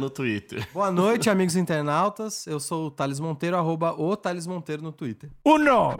no 0.00 0.08
Twitter. 0.08 0.66
Boa 0.72 0.90
noite, 0.90 1.28
amigos 1.28 1.56
internautas. 1.56 2.46
Eu 2.46 2.58
sou 2.58 2.86
o 2.86 2.90
Thales 2.90 3.20
Monteiro, 3.20 3.58
arroba 3.58 3.92
o 4.00 4.16
Thales 4.16 4.46
Monteiro 4.46 4.82
no 4.82 4.92
Twitter. 4.92 5.28
Uno! 5.44 5.98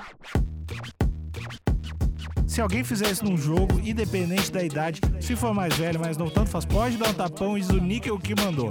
Se 2.47 2.62
alguém 2.62 2.83
fizer 2.83 3.11
isso 3.11 3.23
num 3.23 3.37
jogo, 3.37 3.78
independente 3.84 4.51
da 4.51 4.64
idade, 4.64 5.03
se 5.20 5.37
for 5.37 5.53
mais 5.53 5.75
velho, 5.75 6.01
mas 6.01 6.16
não 6.16 6.30
tanto 6.30 6.48
faz, 6.48 6.64
pode 6.64 6.97
dar 6.97 7.11
um 7.11 7.14
tapão 7.14 7.59
e 7.59 7.61
diz 7.61 7.69
o 7.69 8.19
que 8.19 8.34
mandou. 8.41 8.70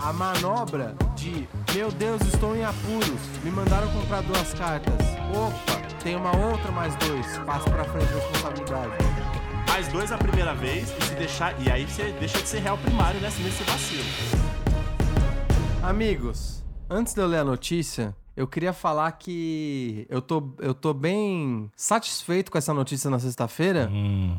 A 0.00 0.12
manobra 0.12 0.94
de 1.16 1.48
Meu 1.74 1.90
Deus, 1.90 2.22
estou 2.22 2.56
em 2.56 2.64
apuros. 2.64 3.20
Me 3.42 3.50
mandaram 3.50 3.88
comprar 3.92 4.22
duas 4.22 4.54
cartas. 4.54 4.94
Opa, 5.34 5.80
tem 6.02 6.14
uma 6.14 6.34
outra 6.36 6.70
mais 6.70 6.94
dois. 6.96 7.26
Passo 7.38 7.68
pra 7.68 7.84
frente 7.84 8.06
responsabilidade. 8.14 8.92
Mais 9.68 9.88
dois 9.88 10.12
a 10.12 10.18
primeira 10.18 10.54
vez 10.54 10.94
e 10.98 11.04
se 11.04 11.14
deixar. 11.14 11.54
E 11.60 11.70
aí 11.70 11.84
você 11.84 12.12
deixa 12.18 12.40
de 12.40 12.48
ser 12.48 12.60
réu 12.60 12.78
primário 12.78 13.20
nesse, 13.20 13.42
nesse 13.42 13.62
vacilo. 13.64 14.04
Amigos, 15.82 16.62
antes 16.88 17.14
de 17.14 17.20
eu 17.20 17.26
ler 17.26 17.38
a 17.38 17.44
notícia, 17.44 18.16
eu 18.36 18.46
queria 18.46 18.72
falar 18.72 19.10
que 19.12 20.06
eu 20.08 20.22
tô, 20.22 20.54
eu 20.60 20.72
tô 20.72 20.94
bem 20.94 21.70
satisfeito 21.76 22.50
com 22.50 22.58
essa 22.58 22.72
notícia 22.72 23.10
na 23.10 23.18
sexta-feira, 23.18 23.90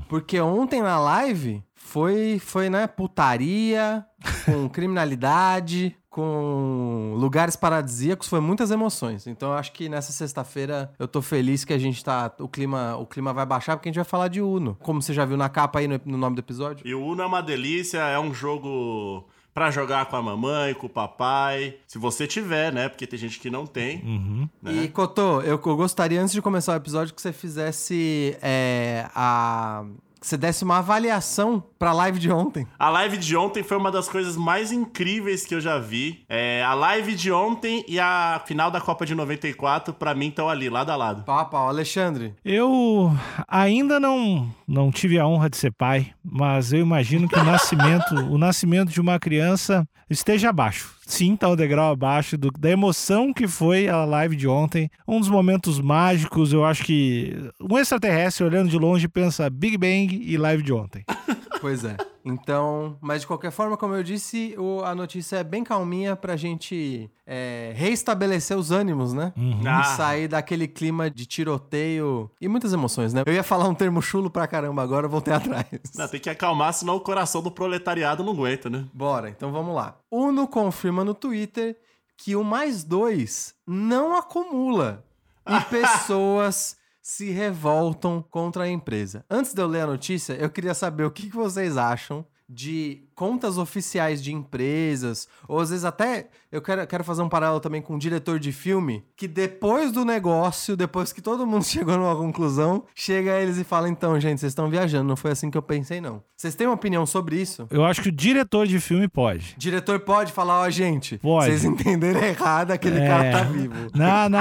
porque 0.08 0.40
ontem 0.40 0.82
na 0.82 0.98
live 1.00 1.62
foi, 1.76 2.40
foi 2.40 2.70
né, 2.70 2.88
putaria, 2.88 4.06
com 4.46 4.68
criminalidade, 4.70 5.96
com 6.10 7.14
lugares 7.18 7.56
paradisíacos, 7.56 8.28
foi 8.28 8.40
muitas 8.40 8.72
emoções. 8.72 9.28
Então 9.28 9.50
eu 9.50 9.56
acho 9.58 9.74
que 9.74 9.90
nessa 9.90 10.12
sexta-feira 10.12 10.92
eu 10.98 11.08
tô 11.08 11.22
feliz 11.22 11.64
que 11.64 11.74
a 11.74 11.78
gente 11.78 12.04
tá. 12.04 12.34
O 12.40 12.48
clima, 12.48 12.96
o 12.96 13.06
clima 13.06 13.34
vai 13.34 13.46
baixar, 13.46 13.76
porque 13.76 13.90
a 13.90 13.92
gente 13.92 13.98
vai 13.98 14.06
falar 14.06 14.28
de 14.28 14.42
Uno. 14.42 14.78
Como 14.82 15.02
você 15.02 15.14
já 15.14 15.26
viu 15.26 15.38
na 15.38 15.50
capa 15.50 15.80
aí 15.80 15.88
no, 15.88 16.00
no 16.06 16.18
nome 16.18 16.36
do 16.36 16.40
episódio. 16.40 16.88
E 16.88 16.96
o 16.96 17.04
Uno 17.04 17.22
é 17.22 17.26
uma 17.26 17.42
delícia, 17.42 18.00
é 18.00 18.20
um 18.20 18.34
jogo 18.34 19.28
pra 19.60 19.72
jogar 19.72 20.06
com 20.06 20.16
a 20.16 20.22
mamãe, 20.22 20.74
com 20.74 20.86
o 20.86 20.90
papai. 20.90 21.76
Se 21.86 21.98
você 21.98 22.26
tiver, 22.26 22.72
né? 22.72 22.88
Porque 22.88 23.06
tem 23.06 23.20
gente 23.20 23.42
que 23.42 23.50
não 23.50 23.68
tem. 23.68 24.50
né? 24.64 24.72
E, 24.72 24.88
Cotô, 24.88 25.42
eu, 25.42 25.62
eu 25.66 25.76
gostaria, 25.76 26.22
antes 26.22 26.34
de 26.34 26.42
começar 26.42 26.72
o 26.72 26.76
episódio, 26.78 27.14
que 27.14 27.22
você 27.22 27.34
fizesse 27.34 28.38
é, 28.42 29.06
a. 29.14 29.84
Que 30.18 30.26
você 30.26 30.38
desse 30.38 30.64
uma 30.64 30.78
avaliação 30.78 31.62
pra 31.80 31.94
live 31.94 32.20
de 32.20 32.30
ontem. 32.30 32.68
A 32.78 32.90
live 32.90 33.18
de 33.18 33.36
ontem 33.38 33.64
foi 33.64 33.78
uma 33.78 33.90
das 33.90 34.10
coisas 34.10 34.36
mais 34.36 34.72
incríveis 34.72 35.46
que 35.46 35.56
eu 35.56 35.62
já 35.62 35.80
vi. 35.80 36.24
É, 36.28 36.62
a 36.64 36.74
live 36.74 37.16
de 37.16 37.32
ontem 37.32 37.84
e 37.88 38.00
a 38.00 38.42
final 38.46 38.70
da 38.70 38.82
Copa 38.82 39.06
de 39.06 39.16
94, 39.16 39.94
pra 39.94 40.14
mim, 40.14 40.28
estão 40.28 40.50
ali, 40.50 40.70
lado 40.70 40.92
a 40.92 40.96
lado. 40.98 41.24
Pau 41.24 41.40
a 41.40 41.46
pau. 41.46 41.70
Alexandre, 41.70 42.34
Eu 42.44 43.12
ainda 43.48 44.00
não, 44.00 44.54
não 44.68 44.92
tive 44.92 45.18
a 45.18 45.26
honra 45.26 45.50
de 45.50 45.56
ser 45.58 45.72
pai, 45.72 46.12
mas 46.24 46.74
eu 46.74 46.80
imagino 46.82 47.28
que 47.30 47.40
o 47.40 47.44
nascimento, 47.44 48.14
o 48.30 48.38
nascimento 48.38 48.90
de 48.92 49.00
uma 49.00 49.18
criança 49.18 49.88
esteja 50.10 50.50
abaixo. 50.50 50.96
Sim, 51.06 51.36
tá 51.36 51.48
o 51.48 51.56
degrau 51.56 51.92
abaixo 51.92 52.38
do- 52.38 52.52
da 52.52 52.70
emoção 52.70 53.32
que 53.34 53.48
foi 53.48 53.88
a 53.88 54.04
live 54.06 54.36
de 54.36 54.48
ontem. 54.48 54.90
Um 55.08 55.20
dos 55.20 55.30
momentos 55.30 55.80
mágicos, 55.80 56.52
eu 56.52 56.66
acho 56.66 56.84
que 56.84 57.36
um 57.62 57.78
extraterrestre 57.78 58.44
olhando 58.44 58.70
de 58.70 58.78
longe 58.78 59.08
pensa 59.08 59.50
Big 59.50 59.78
Bang 59.78 60.08
e 60.24 60.36
live 60.38 60.62
de 60.64 60.74
ontem. 60.74 61.04
Pois 61.62 61.84
é. 61.84 61.96
Então, 62.24 62.98
mas 63.02 63.22
de 63.22 63.28
qualquer 63.28 63.52
forma, 63.52 63.76
como 63.78 63.94
eu 63.94 64.04
disse, 64.04 64.54
o- 64.58 64.84
a 64.84 64.94
notícia 64.94 65.38
é 65.38 65.44
bem 65.44 65.64
calminha 65.64 66.16
pra 66.16 66.36
gente 66.36 67.10
é, 67.26 67.74
reestabelecer 67.76 68.58
os 68.58 68.72
ânimos, 68.72 69.14
né? 69.14 69.34
Ah. 69.66 69.82
E 69.82 69.86
sair 69.96 70.28
daquele 70.28 70.68
clima 70.68 71.10
de 71.10 71.26
tiroteio 71.26 72.30
e 72.42 72.48
muitas 72.48 72.74
emoções, 72.74 73.14
né? 73.14 73.24
Eu 73.26 73.34
ia 73.34 73.44
falar 73.44 73.68
um 73.68 73.74
termo 73.76 74.02
chulo 74.02 74.30
pra 74.30 74.48
caramba 74.48 74.82
agora, 74.82 75.06
eu 75.06 75.10
voltei 75.10 75.34
atrás. 75.36 75.66
Não, 75.96 76.08
tem 76.08 76.20
que 76.20 76.30
acalmar, 76.30 76.74
senão 76.74 76.96
o 76.96 77.02
coração 77.02 77.42
do 77.42 77.52
proletariado 77.52 78.24
não 78.24 78.34
aguenta, 78.34 78.70
né? 78.70 78.86
Bora, 78.94 79.30
então 79.30 79.52
vamos 79.52 79.76
lá. 79.76 79.98
Uno 80.12 80.48
confirma 80.48 81.04
no 81.04 81.14
Twitter 81.14 81.78
que 82.18 82.36
o 82.36 82.44
mais 82.44 82.84
dois 82.84 83.54
não 83.66 84.16
acumula 84.18 85.04
e 85.48 85.62
pessoas 85.70 86.76
se 87.02 87.32
revoltam 87.32 88.24
contra 88.30 88.64
a 88.64 88.70
empresa. 88.70 89.26
Antes 89.30 89.54
de 89.54 89.62
eu 89.62 89.68
ler 89.68 89.82
a 89.82 89.88
notícia, 89.88 90.34
eu 90.34 90.50
queria 90.50 90.74
saber 90.74 91.04
o 91.04 91.12
que 91.12 91.30
vocês 91.30 91.78
acham 91.78 92.26
de 92.48 93.09
contas 93.20 93.58
oficiais 93.58 94.24
de 94.24 94.34
empresas, 94.34 95.28
ou 95.46 95.60
às 95.60 95.72
vezes 95.72 95.84
até 95.84 96.30
eu 96.50 96.62
quero, 96.62 96.88
quero 96.88 97.04
fazer 97.04 97.22
um 97.22 97.28
paralelo 97.28 97.60
também 97.60 97.82
com 97.82 97.96
um 97.96 97.98
diretor 97.98 98.40
de 98.40 98.54
filme, 98.54 99.04
que 99.18 99.28
depois 99.28 99.92
do 99.92 100.06
negócio, 100.06 100.78
depois 100.78 101.12
que 101.12 101.22
todo 101.22 101.46
mundo 101.46 101.66
chegou 101.68 101.98
numa 101.98 102.16
conclusão, 102.16 102.86
chega 102.96 103.34
a 103.34 103.42
eles 103.42 103.58
e 103.58 103.66
fala: 103.66 103.90
então, 103.90 104.18
gente, 104.22 104.40
vocês 104.40 104.52
estão 104.52 104.70
viajando, 104.70 105.04
não 105.10 105.18
foi 105.18 105.32
assim 105.32 105.52
que 105.52 105.58
eu 105.58 105.62
pensei, 105.62 106.00
não. 106.00 106.24
Vocês 106.38 106.56
têm 106.56 106.66
uma 106.66 106.76
opinião 106.76 107.06
sobre 107.06 107.36
isso? 107.42 107.68
Eu 107.70 107.84
acho 107.84 108.02
que 108.02 108.08
o 108.08 108.12
diretor 108.14 108.66
de 108.66 108.80
filme 108.80 109.10
pode. 109.10 109.54
Diretor 109.58 110.00
pode 110.00 110.32
falar, 110.32 110.62
ó, 110.62 110.70
gente, 110.70 111.18
Pode. 111.18 111.48
vocês 111.48 111.66
entenderam 111.66 112.24
errado, 112.24 112.72
aquele 112.72 113.00
É. 113.02 113.08
cara 113.08 113.32
tá 113.32 113.44
vivo. 113.44 113.74
Não, 113.94 114.30
não, 114.30 114.40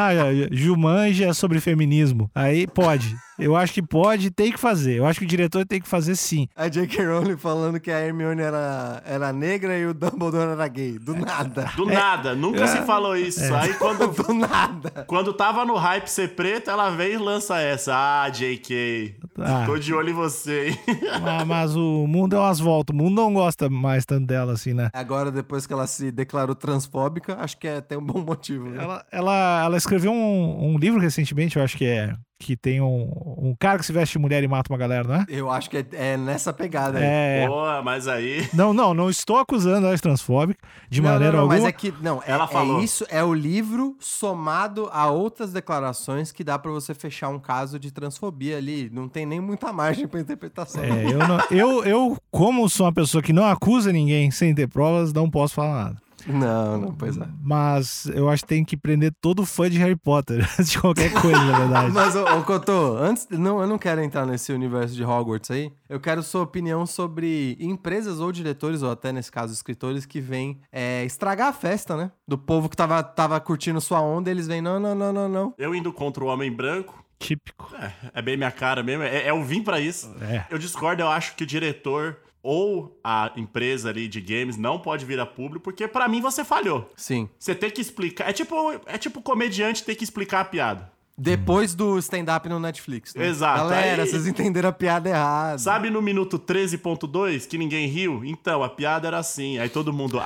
Jumanji 0.52 1.24
é 1.24 1.32
sobre 1.32 1.58
feminismo. 1.60 2.30
Aí 2.32 2.66
pode. 2.68 3.16
Eu 3.38 3.54
acho 3.54 3.72
que 3.72 3.80
pode, 3.82 4.30
tem 4.32 4.50
que 4.50 4.58
fazer. 4.58 4.96
Eu 4.98 5.06
acho 5.06 5.20
que 5.20 5.24
o 5.24 5.28
diretor 5.28 5.64
tem 5.64 5.80
que 5.80 5.86
fazer 5.88 6.16
sim. 6.16 6.48
A 6.56 6.68
J.K. 6.68 7.04
Rowling 7.06 7.36
falando 7.36 7.78
que 7.78 7.88
a 7.90 8.00
Hermione 8.00 8.42
era, 8.42 8.67
era 9.04 9.32
negra 9.32 9.78
e 9.78 9.86
o 9.86 9.94
Dumbledore 9.94 10.50
era 10.52 10.68
gay. 10.68 10.98
Do 10.98 11.14
nada. 11.14 11.70
Do 11.76 11.86
nada, 11.86 12.34
nunca 12.34 12.66
se 12.66 12.78
falou 12.82 13.16
isso. 13.16 13.54
Aí 13.54 13.74
quando, 13.74 14.08
Do 14.26 14.34
nada. 14.34 15.04
quando 15.06 15.32
tava 15.32 15.64
no 15.64 15.74
hype 15.76 16.08
ser 16.08 16.34
preto, 16.34 16.70
ela 16.70 16.90
vem 16.90 17.12
e 17.14 17.18
lança 17.18 17.58
essa. 17.60 17.92
Ah, 17.94 18.28
JK, 18.28 19.16
Ah. 19.40 19.64
tô 19.66 19.76
de 19.78 19.92
olho 19.94 20.10
em 20.10 20.14
você, 20.14 20.68
hein? 20.68 20.78
Ah, 21.40 21.44
mas 21.44 21.74
o 21.76 22.06
mundo 22.06 22.36
é 22.36 22.38
umas 22.38 22.58
voltas. 22.60 22.94
O 22.94 22.98
mundo 22.98 23.14
não 23.14 23.32
gosta 23.32 23.68
mais 23.68 24.04
tanto 24.04 24.26
dela 24.26 24.52
assim, 24.52 24.72
né? 24.74 24.90
Agora, 24.92 25.30
depois 25.30 25.66
que 25.66 25.72
ela 25.72 25.86
se 25.86 26.10
declarou 26.10 26.54
transfóbica, 26.54 27.36
acho 27.40 27.56
que 27.58 27.66
é, 27.68 27.80
tem 27.80 27.98
um 27.98 28.04
bom 28.04 28.20
motivo, 28.20 28.68
né? 28.68 28.82
Ela, 28.82 29.04
ela, 29.10 29.62
ela 29.64 29.76
escreveu 29.76 30.12
um, 30.12 30.72
um 30.74 30.78
livro 30.78 31.00
recentemente, 31.00 31.56
eu 31.56 31.62
acho 31.62 31.76
que 31.76 31.84
é. 31.86 32.14
Que 32.41 32.56
tem 32.56 32.81
um, 32.81 33.10
um 33.37 33.56
cara 33.59 33.78
que 33.81 33.84
se 33.87 33.93
veste 33.93 34.12
de 34.12 34.19
mulher 34.21 34.44
e 34.44 34.49
mata 34.49 34.72
uma 34.72 34.78
galera, 34.78 35.09
não 35.09 35.15
é? 35.16 35.26
Eu 35.28 35.50
acho 35.50 35.69
que 35.69 35.76
é, 35.78 35.87
é 35.93 36.16
nessa 36.16 36.53
pegada 36.53 36.97
aí. 36.99 37.04
É. 37.04 37.47
Boa, 37.49 37.82
mas 37.82 38.06
aí. 38.06 38.49
Não, 38.54 38.72
não, 38.72 38.94
não 38.94 39.10
estou 39.10 39.38
acusando 39.38 39.87
ela 39.87 39.97
de 39.97 40.00
transfóbica 40.00 40.60
de 40.88 41.03
Não, 41.03 41.10
maneira 41.10 41.32
não, 41.32 41.38
não, 41.38 41.43
alguma. 41.50 41.59
Mas 41.60 41.69
é 41.69 41.72
que, 41.72 41.93
não, 42.00 42.22
é, 42.22 42.31
Ela 42.31 42.44
é 42.44 42.47
falou. 42.47 42.81
isso, 42.81 43.04
é 43.10 43.25
o 43.25 43.34
livro 43.34 43.97
somado 43.99 44.88
a 44.93 45.10
outras 45.10 45.53
declarações 45.53 46.31
que 46.31 46.44
dá 46.44 46.56
pra 46.59 46.71
você 46.71 46.94
fechar 46.94 47.28
um 47.28 47.41
caso 47.41 47.78
de 47.78 47.91
transfobia 47.91 48.56
ali. 48.56 48.88
Não 48.93 49.09
tem 49.09 49.26
nem 49.26 49.41
muita 49.41 49.72
margem 49.72 50.06
pra 50.06 50.20
interpretação. 50.20 50.82
É, 50.84 51.05
eu, 51.12 51.19
não- 51.19 51.41
eu, 51.50 51.84
eu, 51.84 52.16
como 52.31 52.69
sou 52.69 52.87
uma 52.87 52.93
pessoa 52.93 53.20
que 53.22 53.32
não 53.32 53.44
acusa 53.47 53.91
ninguém 53.93 54.31
sem 54.31 54.55
ter 54.55 54.69
provas, 54.69 55.12
não 55.12 55.28
posso 55.28 55.55
falar 55.55 55.84
nada. 55.84 55.97
Não, 56.28 56.78
não, 56.78 56.94
pois 56.94 57.16
é. 57.16 57.26
Mas 57.42 58.06
eu 58.14 58.28
acho 58.28 58.42
que 58.42 58.48
tem 58.48 58.64
que 58.64 58.76
prender 58.76 59.12
todo 59.20 59.46
fã 59.46 59.68
de 59.68 59.78
Harry 59.78 59.96
Potter, 59.96 60.46
de 60.62 60.78
qualquer 60.78 61.12
coisa, 61.12 61.42
na 61.42 61.58
verdade. 61.58 61.92
Mas, 61.92 62.14
ô, 62.14 62.24
ô 62.24 62.42
Cotô, 62.44 62.96
antes, 62.98 63.26
não, 63.30 63.60
eu 63.60 63.66
não 63.66 63.78
quero 63.78 64.02
entrar 64.02 64.26
nesse 64.26 64.52
universo 64.52 64.94
de 64.94 65.02
Hogwarts 65.02 65.50
aí. 65.50 65.72
Eu 65.88 65.98
quero 65.98 66.22
sua 66.22 66.42
opinião 66.42 66.86
sobre 66.86 67.56
empresas 67.58 68.20
ou 68.20 68.30
diretores, 68.30 68.82
ou 68.82 68.90
até 68.90 69.10
nesse 69.10 69.32
caso 69.32 69.52
escritores, 69.52 70.04
que 70.04 70.20
vêm 70.20 70.60
é, 70.70 71.04
estragar 71.04 71.48
a 71.48 71.52
festa, 71.52 71.96
né? 71.96 72.10
Do 72.26 72.36
povo 72.36 72.69
que 72.69 72.76
tava, 72.76 73.02
tava 73.02 73.40
curtindo 73.40 73.81
sua 73.81 74.00
onda, 74.00 74.31
eles 74.31 74.46
vêm, 74.46 74.60
não, 74.60 74.78
não, 74.78 74.94
não, 74.94 75.12
não, 75.12 75.28
não. 75.28 75.54
Eu 75.56 75.74
indo 75.74 75.92
contra 75.92 76.22
o 76.22 76.26
Homem 76.26 76.52
Branco. 76.52 77.04
Típico. 77.19 77.74
É, 77.74 77.92
é 78.14 78.22
bem 78.22 78.36
minha 78.36 78.50
cara 78.50 78.82
mesmo. 78.82 79.02
É, 79.02 79.24
é 79.24 79.31
eu 79.31 79.42
vim 79.42 79.62
pra 79.62 79.81
isso. 79.81 80.14
É. 80.20 80.44
Eu 80.50 80.58
discordo, 80.58 81.02
eu 81.02 81.08
acho 81.08 81.34
que 81.34 81.42
o 81.42 81.46
diretor 81.46 82.16
ou 82.43 82.99
a 83.02 83.32
empresa 83.37 83.88
ali 83.90 84.08
de 84.08 84.20
games 84.20 84.56
não 84.56 84.79
pode 84.79 85.05
vir 85.05 85.19
a 85.20 85.26
público, 85.26 85.64
porque 85.64 85.87
pra 85.88 86.08
mim 86.08 86.20
você 86.20 86.44
falhou. 86.44 86.90
Sim. 86.96 87.29
Você 87.38 87.55
tem 87.55 87.70
que 87.70 87.81
explicar. 87.81 88.29
É 88.29 88.32
tipo, 88.32 88.55
é 88.87 88.96
tipo 88.99 89.20
comediante 89.20 89.82
ter 89.85 89.94
que 89.94 90.05
explicar 90.05 90.40
a 90.40 90.44
piada. 90.44 90.90
Depois 91.20 91.75
do 91.75 91.99
stand-up 91.99 92.49
no 92.49 92.61
Netflix. 92.61 93.12
né? 93.12 93.26
Exato, 93.26 93.58
Galera, 93.64 94.05
aí- 94.05 94.08
vocês 94.08 94.25
entenderam 94.29 94.69
a 94.69 94.73
piada 94.73 95.08
errada. 95.08 95.58
Sabe 95.58 95.90
no 95.90 96.00
minuto 96.00 96.38
13.2 96.38 97.44
que 97.44 97.58
ninguém 97.58 97.88
riu? 97.88 98.25
Então, 98.25 98.62
a 98.62 98.69
piada 98.69 99.08
era 99.08 99.19
assim. 99.19 99.58
Aí 99.58 99.69
todo 99.69 99.93
mundo. 99.93 100.20
Ah, 100.20 100.25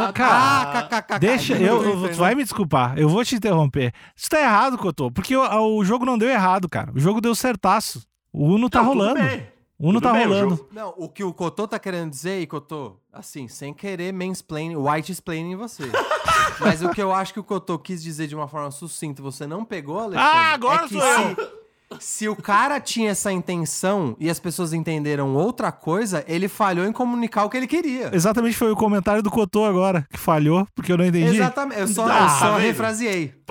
Ah, 0.00 0.04
não, 0.06 0.12
cara, 0.12 0.88
Ah. 1.12 1.18
Deixa, 1.18 1.54
eu, 1.56 2.08
tu 2.08 2.16
vai 2.16 2.34
me 2.34 2.42
desculpar, 2.42 2.98
eu 2.98 3.08
vou 3.08 3.24
te 3.24 3.36
interromper. 3.36 3.92
Isso 4.16 4.28
tá 4.28 4.40
errado, 4.40 4.76
Cotô, 4.78 5.12
porque 5.12 5.36
o, 5.36 5.76
o 5.76 5.84
jogo 5.84 6.04
não 6.04 6.18
deu 6.18 6.28
errado, 6.28 6.68
cara. 6.68 6.90
O 6.92 6.98
jogo 6.98 7.20
deu 7.20 7.32
certaço. 7.34 8.02
O 8.32 8.44
Uno 8.46 8.68
tá 8.68 8.82
Não, 8.82 8.90
tudo 8.90 8.98
rolando. 8.98 9.20
bem. 9.22 9.47
Uno 9.80 10.00
Tudo 10.00 10.02
tá 10.02 10.12
bem, 10.12 10.26
rolando. 10.26 10.68
Não, 10.72 10.92
o 10.96 11.08
que 11.08 11.22
o 11.22 11.32
Cotô 11.32 11.68
tá 11.68 11.78
querendo 11.78 12.10
dizer, 12.10 12.40
e 12.40 12.46
Cotô, 12.46 12.96
assim, 13.12 13.46
sem 13.46 13.72
querer 13.72 14.12
mansplaining, 14.12 14.76
white 14.76 15.12
explaining 15.12 15.54
você. 15.54 15.84
Mas 16.58 16.82
o 16.82 16.90
que 16.90 17.00
eu 17.00 17.12
acho 17.12 17.32
que 17.32 17.38
o 17.38 17.44
Cotô 17.44 17.78
quis 17.78 18.02
dizer 18.02 18.26
de 18.26 18.34
uma 18.34 18.48
forma 18.48 18.70
sucinta, 18.72 19.22
você 19.22 19.46
não 19.46 19.64
pegou, 19.64 20.00
Alexandre? 20.00 20.20
Ah, 20.20 20.52
agora 20.52 20.84
é 20.84 20.88
que 20.88 20.94
sou 20.94 21.02
se, 21.02 21.36
se 22.00 22.28
o 22.28 22.34
cara 22.34 22.80
tinha 22.80 23.10
essa 23.10 23.32
intenção 23.32 24.16
e 24.18 24.28
as 24.28 24.40
pessoas 24.40 24.72
entenderam 24.72 25.34
outra 25.36 25.70
coisa, 25.70 26.24
ele 26.26 26.48
falhou 26.48 26.84
em 26.84 26.92
comunicar 26.92 27.44
o 27.44 27.50
que 27.50 27.56
ele 27.56 27.68
queria. 27.68 28.10
Exatamente 28.12 28.56
foi 28.56 28.72
o 28.72 28.76
comentário 28.76 29.22
do 29.22 29.30
Cotô 29.30 29.64
agora, 29.64 30.06
que 30.10 30.18
falhou, 30.18 30.66
porque 30.74 30.92
eu 30.92 30.98
não 30.98 31.06
entendi. 31.06 31.36
Exatamente, 31.36 31.80
eu 31.80 31.88
só, 31.88 32.06
Ah, 32.06 32.24
eu 32.24 32.28
só 32.30 32.58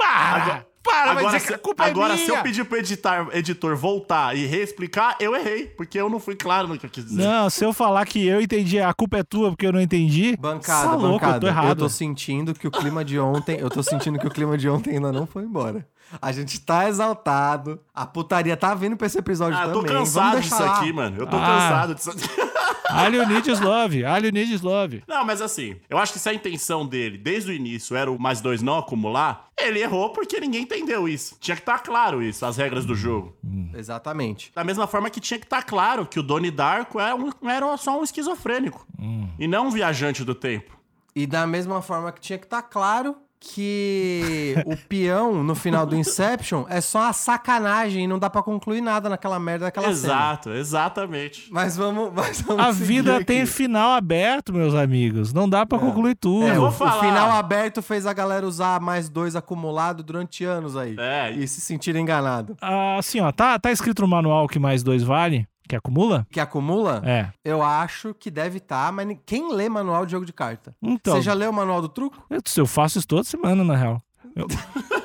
tá 0.05 0.45
vendo? 0.45 0.65
Para! 0.87 1.03
para, 1.03 1.13
vai 1.13 1.23
Agora, 1.23 1.37
dizer 1.37 1.47
que 1.47 1.53
a 1.53 1.57
se, 1.57 1.61
culpa 1.63 1.85
agora 1.85 2.13
é 2.13 2.17
se 2.17 2.25
minha. 2.27 2.37
eu 2.39 2.43
pedir 2.43 2.63
pro 2.65 2.77
editar, 2.77 3.27
editor 3.33 3.75
voltar 3.75 4.35
e 4.35 4.45
reexplicar, 4.45 5.15
eu 5.19 5.35
errei, 5.35 5.65
porque 5.67 5.99
eu 5.99 6.09
não 6.09 6.19
fui 6.19 6.35
claro 6.35 6.67
no 6.67 6.77
que 6.77 6.85
eu 6.85 6.89
quis 6.89 7.05
dizer. 7.05 7.21
Não, 7.23 7.49
se 7.49 7.63
eu 7.63 7.71
falar 7.73 8.05
que 8.05 8.25
eu 8.25 8.41
entendi, 8.41 8.79
a 8.79 8.93
culpa 8.93 9.17
é 9.17 9.23
tua 9.23 9.49
porque 9.49 9.65
eu 9.67 9.71
não 9.73 9.81
entendi. 9.81 10.35
Bancada, 10.37 10.89
tá 10.89 10.95
louco, 10.95 11.19
bancada. 11.19 11.35
eu 11.35 11.41
tô 11.41 11.47
errado. 11.47 11.77
tô 11.79 11.89
sentindo 11.89 12.53
que 12.53 12.67
o 12.67 12.71
clima 12.71 13.03
de 13.05 13.19
ontem, 13.19 13.57
eu 13.59 13.69
tô 13.69 13.83
sentindo 13.83 14.17
que 14.17 14.27
o 14.27 14.31
clima 14.31 14.57
de 14.57 14.67
ontem 14.69 14.91
ainda 14.95 15.11
não 15.11 15.27
foi 15.27 15.43
embora. 15.43 15.85
A 16.21 16.31
gente 16.31 16.59
tá 16.61 16.87
exaltado, 16.87 17.79
a 17.93 18.05
putaria 18.05 18.55
tá 18.55 18.73
vindo 18.73 18.95
pra 18.95 19.07
esse 19.07 19.17
episódio 19.19 19.57
Ah, 19.59 19.63
eu 19.67 19.73
também. 19.73 19.87
tô 19.87 19.93
Vamos 19.93 20.09
cansado 20.13 20.41
disso 20.41 20.63
aqui, 20.63 20.93
mano. 20.93 21.17
Eu 21.19 21.27
tô 21.27 21.35
Ah. 21.35 21.39
cansado 21.45 21.95
disso 21.95 22.11
aqui. 22.11 22.23
Alho 22.89 23.25
needs 23.27 23.59
love, 23.59 24.05
alho 24.05 24.31
needs 24.31 24.61
love. 24.61 25.03
Não, 25.07 25.25
mas 25.25 25.41
assim, 25.41 25.75
eu 25.89 25.97
acho 25.97 26.13
que 26.13 26.19
se 26.19 26.29
a 26.29 26.33
intenção 26.33 26.85
dele, 26.85 27.17
desde 27.17 27.51
o 27.51 27.53
início, 27.53 27.95
era 27.95 28.09
o 28.11 28.19
mais 28.19 28.39
dois 28.41 28.61
não 28.61 28.77
acumular, 28.77 29.47
ele 29.59 29.79
errou 29.79 30.11
porque 30.11 30.39
ninguém 30.39 30.63
entendeu 30.63 31.07
isso. 31.07 31.35
Tinha 31.39 31.55
que 31.55 31.61
estar 31.61 31.79
claro 31.79 32.21
isso, 32.23 32.45
as 32.45 32.57
regras 32.57 32.85
do 32.85 32.95
jogo. 32.95 33.35
Exatamente. 33.75 34.51
Da 34.55 34.63
mesma 34.63 34.87
forma 34.87 35.09
que 35.09 35.19
tinha 35.19 35.39
que 35.39 35.45
estar 35.45 35.63
claro 35.63 36.05
que 36.05 36.19
o 36.19 36.23
Donnie 36.23 36.51
Darko 36.51 36.99
era, 36.99 37.15
um- 37.15 37.31
era 37.49 37.75
só 37.77 37.99
um 37.99 38.03
esquizofrênico. 38.03 38.87
E 39.37 39.47
não 39.47 39.67
um 39.67 39.71
viajante 39.71 40.23
do 40.23 40.33
tempo. 40.35 40.77
E 41.15 41.25
da 41.25 41.45
mesma 41.47 41.81
forma 41.81 42.11
que 42.11 42.21
tinha 42.21 42.37
que 42.37 42.45
estar 42.45 42.61
claro 42.61 43.15
que 43.39 44.55
o 44.65 44.75
peão 44.75 45.43
no 45.43 45.53
final 45.55 45.85
do 45.85 45.95
Inception 45.95 46.65
é 46.69 46.81
só 46.81 46.99
uma 47.01 47.13
sacanagem 47.13 48.03
e 48.03 48.07
não 48.07 48.17
dá 48.19 48.29
pra 48.29 48.41
concluir 48.41 48.81
nada 48.81 49.09
naquela 49.09 49.39
merda 49.39 49.65
daquela 49.65 49.87
cena. 49.93 50.13
Exato, 50.13 50.49
exatamente. 50.51 51.47
Mas 51.51 51.77
vamos, 51.77 52.11
mas 52.13 52.41
vamos 52.41 52.63
A 52.63 52.71
vida 52.71 53.15
aqui. 53.17 53.25
tem 53.25 53.45
final 53.45 53.91
aberto, 53.91 54.51
meus 54.53 54.73
amigos. 54.73 55.33
Não 55.33 55.47
dá 55.47 55.65
pra 55.65 55.77
concluir 55.79 56.15
tudo. 56.15 56.47
É, 56.47 56.51
Eu 56.55 56.61
vou 56.61 56.69
o, 56.69 56.71
falar. 56.71 56.97
o 56.97 56.99
final 57.01 57.31
aberto 57.31 57.81
fez 57.81 58.05
a 58.05 58.13
galera 58.13 58.45
usar 58.45 58.79
mais 58.81 59.07
dois 59.09 59.35
acumulado 59.35 60.03
durante 60.03 60.43
anos 60.43 60.75
aí. 60.75 60.95
É, 60.97 61.31
E 61.31 61.47
se 61.47 61.61
sentir 61.61 61.95
enganado. 61.95 62.57
Ah, 62.61 62.97
assim, 62.97 63.19
ó, 63.19 63.31
tá, 63.31 63.57
tá 63.59 63.71
escrito 63.71 64.01
no 64.01 64.07
manual 64.07 64.47
que 64.47 64.59
mais 64.59 64.83
dois 64.83 65.03
vale? 65.03 65.47
Que 65.67 65.75
acumula? 65.75 66.25
Que 66.31 66.39
acumula? 66.39 67.01
É. 67.05 67.31
Eu 67.43 67.61
acho 67.61 68.13
que 68.13 68.31
deve 68.31 68.57
estar, 68.59 68.91
mas 68.91 69.05
ni- 69.07 69.19
quem 69.25 69.51
lê 69.53 69.67
manual 69.69 70.05
de 70.05 70.11
jogo 70.13 70.25
de 70.25 70.33
carta? 70.33 70.75
Então, 70.81 71.15
Você 71.15 71.21
já 71.21 71.33
leu 71.33 71.49
o 71.49 71.53
manual 71.53 71.81
do 71.81 71.89
truco? 71.89 72.23
eu, 72.29 72.39
eu 72.57 72.65
faço 72.65 72.97
isso 72.97 73.07
toda 73.07 73.23
semana, 73.23 73.63
na 73.63 73.75
real. 73.75 74.01
Eu- 74.35 74.47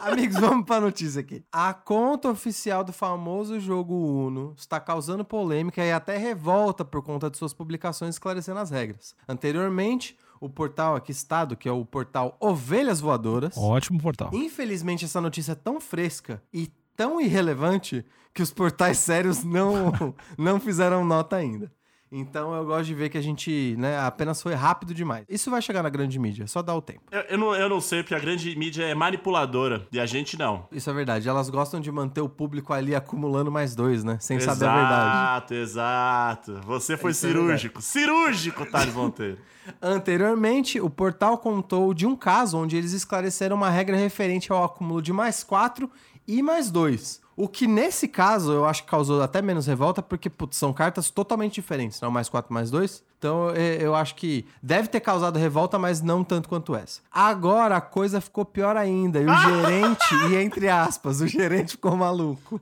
Amigos, 0.00 0.38
vamos 0.38 0.64
pra 0.64 0.80
notícia 0.80 1.20
aqui. 1.20 1.42
A 1.50 1.74
conta 1.74 2.28
oficial 2.30 2.84
do 2.84 2.92
famoso 2.92 3.58
jogo 3.58 3.94
Uno 3.94 4.54
está 4.56 4.78
causando 4.78 5.24
polêmica 5.24 5.84
e 5.84 5.90
até 5.90 6.16
revolta 6.16 6.84
por 6.84 7.02
conta 7.02 7.28
de 7.28 7.36
suas 7.36 7.52
publicações 7.52 8.14
esclarecendo 8.14 8.60
as 8.60 8.70
regras. 8.70 9.14
Anteriormente, 9.28 10.16
o 10.40 10.48
portal 10.48 10.94
aqui 10.94 11.10
estado, 11.10 11.56
que 11.56 11.68
é 11.68 11.72
o 11.72 11.84
portal 11.84 12.36
Ovelhas 12.38 13.00
Voadoras, 13.00 13.56
Ótimo 13.56 14.00
portal. 14.00 14.30
Infelizmente, 14.32 15.04
essa 15.04 15.20
notícia 15.20 15.52
é 15.52 15.56
tão 15.56 15.80
fresca 15.80 16.40
e 16.52 16.70
tão 16.96 17.20
irrelevante 17.20 18.04
que 18.32 18.42
os 18.42 18.52
portais 18.52 18.98
sérios 18.98 19.44
não, 19.44 20.14
não 20.36 20.60
fizeram 20.60 21.04
nota 21.04 21.36
ainda. 21.36 21.70
Então 22.10 22.54
eu 22.54 22.64
gosto 22.64 22.84
de 22.86 22.94
ver 22.94 23.08
que 23.08 23.18
a 23.18 23.22
gente 23.22 23.74
né, 23.78 23.98
apenas 23.98 24.40
foi 24.40 24.54
rápido 24.54 24.94
demais. 24.94 25.24
Isso 25.28 25.50
vai 25.50 25.60
chegar 25.60 25.82
na 25.82 25.88
grande 25.88 26.18
mídia, 26.18 26.46
só 26.46 26.62
dá 26.62 26.74
o 26.74 26.80
tempo. 26.80 27.02
Eu, 27.10 27.20
eu 27.22 27.38
não, 27.38 27.54
eu 27.54 27.68
não 27.68 27.80
sei, 27.80 28.02
porque 28.02 28.14
a 28.14 28.18
grande 28.18 28.56
mídia 28.56 28.84
é 28.84 28.94
manipuladora 28.94 29.86
e 29.90 29.98
a 29.98 30.06
gente 30.06 30.38
não. 30.38 30.68
Isso 30.70 30.88
é 30.88 30.92
verdade. 30.92 31.28
Elas 31.28 31.50
gostam 31.50 31.80
de 31.80 31.90
manter 31.90 32.20
o 32.20 32.28
público 32.28 32.72
ali 32.72 32.94
acumulando 32.94 33.50
mais 33.50 33.74
dois, 33.74 34.04
né? 34.04 34.18
Sem 34.20 34.38
saber 34.38 34.66
a 34.66 34.74
verdade. 34.74 35.54
Exato, 35.54 35.54
exato. 35.54 36.60
Você 36.64 36.96
foi 36.96 37.10
Isso 37.10 37.26
é 37.26 37.30
cirúrgico. 37.30 37.82
cirúrgico, 37.82 38.66
Thales 38.66 38.94
Monteiro. 38.94 39.38
Anteriormente, 39.82 40.80
o 40.80 40.88
portal 40.88 41.36
contou 41.38 41.92
de 41.92 42.06
um 42.06 42.14
caso 42.14 42.56
onde 42.56 42.76
eles 42.76 42.92
esclareceram 42.92 43.56
uma 43.56 43.68
regra 43.68 43.96
referente 43.96 44.52
ao 44.52 44.62
acúmulo 44.62 45.02
de 45.02 45.12
mais 45.12 45.42
quatro 45.42 45.90
e 46.26 46.42
mais 46.42 46.70
dois. 46.70 47.20
O 47.36 47.46
que 47.46 47.66
nesse 47.66 48.08
caso 48.08 48.50
eu 48.50 48.64
acho 48.64 48.82
que 48.84 48.88
causou 48.88 49.22
até 49.22 49.42
menos 49.42 49.66
revolta, 49.66 50.02
porque 50.02 50.30
putz, 50.30 50.56
são 50.56 50.72
cartas 50.72 51.10
totalmente 51.10 51.56
diferentes, 51.56 52.00
não 52.00 52.10
mais 52.10 52.30
quatro 52.30 52.52
mais 52.52 52.70
dois. 52.70 53.04
Então 53.18 53.50
é, 53.50 53.76
eu 53.78 53.94
acho 53.94 54.14
que 54.14 54.46
deve 54.62 54.88
ter 54.88 55.00
causado 55.00 55.38
revolta, 55.38 55.78
mas 55.78 56.00
não 56.00 56.24
tanto 56.24 56.48
quanto 56.48 56.74
essa. 56.74 57.02
Agora 57.12 57.76
a 57.76 57.80
coisa 57.80 58.22
ficou 58.22 58.44
pior 58.44 58.74
ainda. 58.74 59.20
E 59.20 59.26
o 59.26 59.36
gerente, 59.36 60.14
e 60.30 60.36
entre 60.36 60.68
aspas, 60.68 61.20
o 61.20 61.26
gerente 61.26 61.72
ficou 61.72 61.94
maluco. 61.94 62.58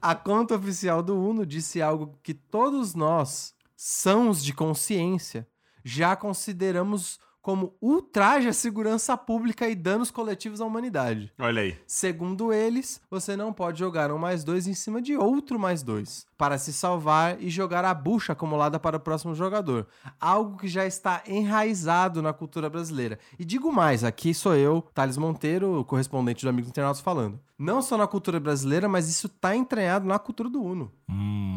A 0.00 0.14
conta 0.14 0.54
oficial 0.56 1.02
do 1.02 1.14
Uno 1.14 1.44
disse 1.44 1.82
algo 1.82 2.14
que 2.22 2.32
todos 2.32 2.94
nós, 2.94 3.52
sãos 3.76 4.42
de 4.42 4.54
consciência, 4.54 5.46
já 5.84 6.16
consideramos 6.16 7.18
como 7.42 7.74
ultraje 7.80 8.48
à 8.48 8.52
segurança 8.52 9.16
pública 9.16 9.68
e 9.68 9.74
danos 9.74 10.10
coletivos 10.10 10.60
à 10.60 10.66
humanidade. 10.66 11.32
Olha 11.38 11.62
aí. 11.62 11.76
Segundo 11.86 12.52
eles, 12.52 13.00
você 13.10 13.36
não 13.36 13.52
pode 13.52 13.78
jogar 13.78 14.12
um 14.12 14.18
mais 14.18 14.44
dois 14.44 14.66
em 14.66 14.74
cima 14.74 15.00
de 15.00 15.16
outro 15.16 15.58
mais 15.58 15.82
dois 15.82 16.26
para 16.36 16.56
se 16.56 16.72
salvar 16.72 17.36
e 17.38 17.50
jogar 17.50 17.84
a 17.84 17.92
bucha 17.92 18.32
acumulada 18.32 18.78
para 18.78 18.96
o 18.96 19.00
próximo 19.00 19.34
jogador. 19.34 19.86
Algo 20.18 20.56
que 20.56 20.68
já 20.68 20.86
está 20.86 21.22
enraizado 21.26 22.22
na 22.22 22.32
cultura 22.32 22.70
brasileira. 22.70 23.18
E 23.38 23.44
digo 23.44 23.70
mais, 23.70 24.04
aqui 24.04 24.32
sou 24.32 24.54
eu, 24.56 24.82
Thales 24.94 25.18
Monteiro, 25.18 25.84
correspondente 25.84 26.44
do 26.44 26.48
Amigos 26.48 26.70
Internautas, 26.70 27.02
falando. 27.02 27.38
Não 27.58 27.82
só 27.82 27.98
na 27.98 28.06
cultura 28.06 28.40
brasileira, 28.40 28.88
mas 28.88 29.10
isso 29.10 29.26
está 29.26 29.54
entranhado 29.54 30.06
na 30.06 30.18
cultura 30.18 30.48
do 30.48 30.62
Uno. 30.62 30.90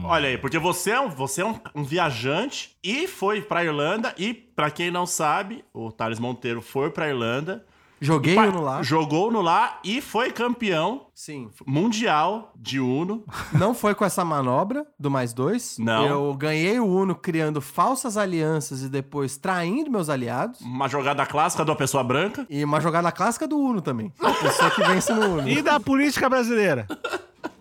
Olha 0.03 0.27
aí, 0.27 0.37
porque 0.37 0.59
você 0.59 0.91
é 0.91 0.99
um, 0.99 1.09
você 1.09 1.41
é 1.41 1.45
um, 1.45 1.57
um 1.73 1.83
viajante 1.85 2.75
e 2.83 3.07
foi 3.07 3.41
pra 3.41 3.63
Irlanda. 3.63 4.13
E, 4.17 4.33
pra 4.55 4.69
quem 4.71 4.89
não 4.91 5.05
sabe, 5.05 5.63
o 5.73 5.91
Thales 5.91 6.19
Monteiro 6.19 6.61
foi 6.61 6.89
pra 6.89 7.07
Irlanda. 7.09 7.65
Joguei 8.01 8.35
pa- 8.35 8.47
Uno 8.47 8.61
lá. 8.61 8.83
Jogou 8.83 9.31
no 9.31 9.41
lá 9.41 9.79
e 9.81 10.01
foi 10.01 10.29
campeão 10.29 11.07
Sim. 11.15 11.49
mundial 11.65 12.51
de 12.53 12.77
Uno. 12.77 13.23
Não 13.57 13.73
foi 13.73 13.95
com 13.95 14.03
essa 14.03 14.25
manobra 14.25 14.85
do 14.99 15.09
mais 15.09 15.31
dois. 15.33 15.77
Não. 15.79 16.05
Eu 16.05 16.33
ganhei 16.33 16.77
o 16.81 16.85
Uno 16.85 17.15
criando 17.15 17.61
falsas 17.61 18.17
alianças 18.17 18.81
e 18.83 18.89
depois 18.89 19.37
traindo 19.37 19.89
meus 19.89 20.09
aliados. 20.09 20.59
Uma 20.59 20.89
jogada 20.89 21.25
clássica 21.25 21.63
de 21.63 21.71
uma 21.71 21.77
pessoa 21.77 22.03
branca. 22.03 22.45
E 22.49 22.61
uma 22.65 22.81
jogada 22.81 23.09
clássica 23.09 23.47
do 23.47 23.57
Uno 23.57 23.79
também. 23.79 24.11
A 24.21 24.33
pessoa 24.33 24.69
que 24.71 24.83
vence 24.83 25.13
no 25.13 25.37
Uno. 25.37 25.47
E 25.47 25.61
da 25.61 25.79
política 25.79 26.27
brasileira? 26.27 26.85